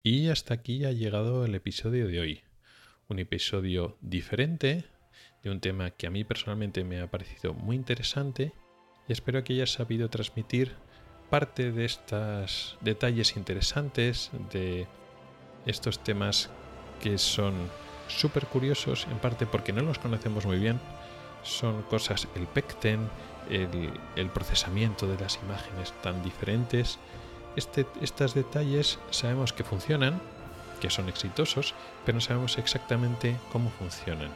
Y 0.06 0.28
hasta 0.28 0.52
aquí 0.52 0.84
ha 0.84 0.92
llegado 0.92 1.46
el 1.46 1.54
episodio 1.54 2.06
de 2.06 2.20
hoy. 2.20 2.42
Un 3.08 3.20
episodio 3.20 3.96
diferente, 4.02 4.84
de 5.42 5.50
un 5.50 5.60
tema 5.60 5.92
que 5.92 6.06
a 6.06 6.10
mí 6.10 6.24
personalmente 6.24 6.84
me 6.84 7.00
ha 7.00 7.10
parecido 7.10 7.54
muy 7.54 7.74
interesante 7.74 8.52
y 9.08 9.14
espero 9.14 9.42
que 9.42 9.54
hayas 9.54 9.72
sabido 9.72 10.10
transmitir 10.10 10.72
parte 11.30 11.72
de 11.72 11.86
estos 11.86 12.76
detalles 12.82 13.34
interesantes, 13.38 14.30
de 14.52 14.86
estos 15.64 16.04
temas 16.04 16.50
que 17.00 17.16
son 17.16 17.54
súper 18.06 18.44
curiosos, 18.44 19.06
en 19.10 19.16
parte 19.20 19.46
porque 19.46 19.72
no 19.72 19.80
los 19.80 19.98
conocemos 19.98 20.44
muy 20.44 20.58
bien. 20.58 20.78
Son 21.44 21.80
cosas, 21.84 22.28
el 22.36 22.46
PECTEN, 22.46 23.08
el, 23.48 23.90
el 24.16 24.28
procesamiento 24.28 25.06
de 25.06 25.18
las 25.18 25.38
imágenes 25.42 25.94
tan 26.02 26.22
diferentes. 26.22 26.98
Estos 27.56 28.34
detalles 28.34 28.98
sabemos 29.10 29.52
que 29.52 29.64
funcionan, 29.64 30.20
que 30.80 30.90
son 30.90 31.08
exitosos, 31.08 31.74
pero 32.04 32.16
no 32.16 32.20
sabemos 32.20 32.58
exactamente 32.58 33.36
cómo 33.52 33.70
funcionan. 33.70 34.30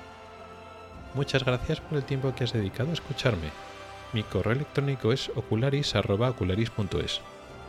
Muchas 1.14 1.44
gracias 1.44 1.80
por 1.80 1.98
el 1.98 2.04
tiempo 2.04 2.34
que 2.34 2.44
has 2.44 2.52
dedicado 2.52 2.90
a 2.90 2.94
escucharme. 2.94 3.50
Mi 4.12 4.22
correo 4.22 4.52
electrónico 4.52 5.12
es 5.12 5.30
ocularis.ocularis.es. 5.34 7.20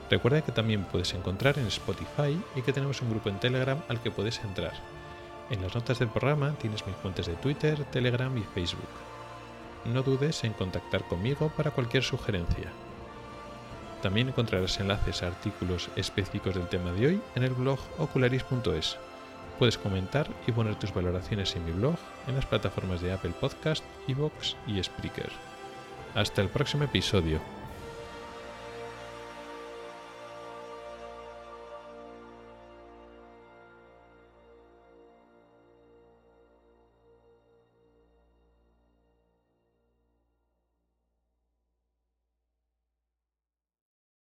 Recuerda 0.10 0.42
que 0.42 0.52
también 0.52 0.86
puedes 0.86 1.14
encontrar 1.14 1.58
en 1.58 1.68
Spotify 1.68 2.40
y 2.56 2.62
que 2.62 2.74
tenemos 2.74 3.02
un 3.02 3.10
grupo 3.10 3.30
en 3.30 3.40
Telegram 3.40 3.82
al 3.90 4.02
que 4.02 4.12
puedes 4.12 4.40
entrar. 4.40 4.74
En 5.50 5.62
las 5.62 5.74
notas 5.74 6.00
del 6.00 6.10
programa 6.10 6.54
tienes 6.54 6.86
mis 6.86 6.96
fuentes 6.96 7.28
de 7.28 7.34
Twitter, 7.36 7.84
Telegram 7.86 8.36
y 8.38 8.44
Facebook. 8.44 8.90
No 9.86 10.04
dudes 10.04 10.44
en 10.44 10.54
contactar 10.54 11.08
conmigo 11.08 11.52
para 11.56 11.72
cualquier 11.72 12.04
sugerencia. 12.04 12.72
También 14.02 14.30
encontrarás 14.30 14.80
enlaces 14.80 15.24
a 15.24 15.28
artículos 15.28 15.90
específicos 15.96 16.56
del 16.56 16.68
tema 16.68 16.92
de 16.94 17.08
hoy 17.08 17.22
en 17.36 17.44
el 17.44 17.54
blog 17.54 17.80
ocularis.es. 17.98 18.98
Puedes 19.58 19.78
comentar 19.78 20.30
y 20.48 20.54
poner 20.54 20.76
tus 20.76 20.94
valoraciones 20.94 21.56
en 21.56 21.66
mi 21.66 21.72
blog, 21.72 21.98
en 22.28 22.36
las 22.36 22.46
plataformas 22.46 23.02
de 23.02 23.12
Apple 23.12 23.34
Podcast, 23.40 23.84
Evox 24.08 24.56
y 24.68 24.82
Spreaker. 24.82 25.32
Hasta 26.16 26.42
el 26.42 26.48
próximo 26.48 26.86
episodio. 26.86 27.59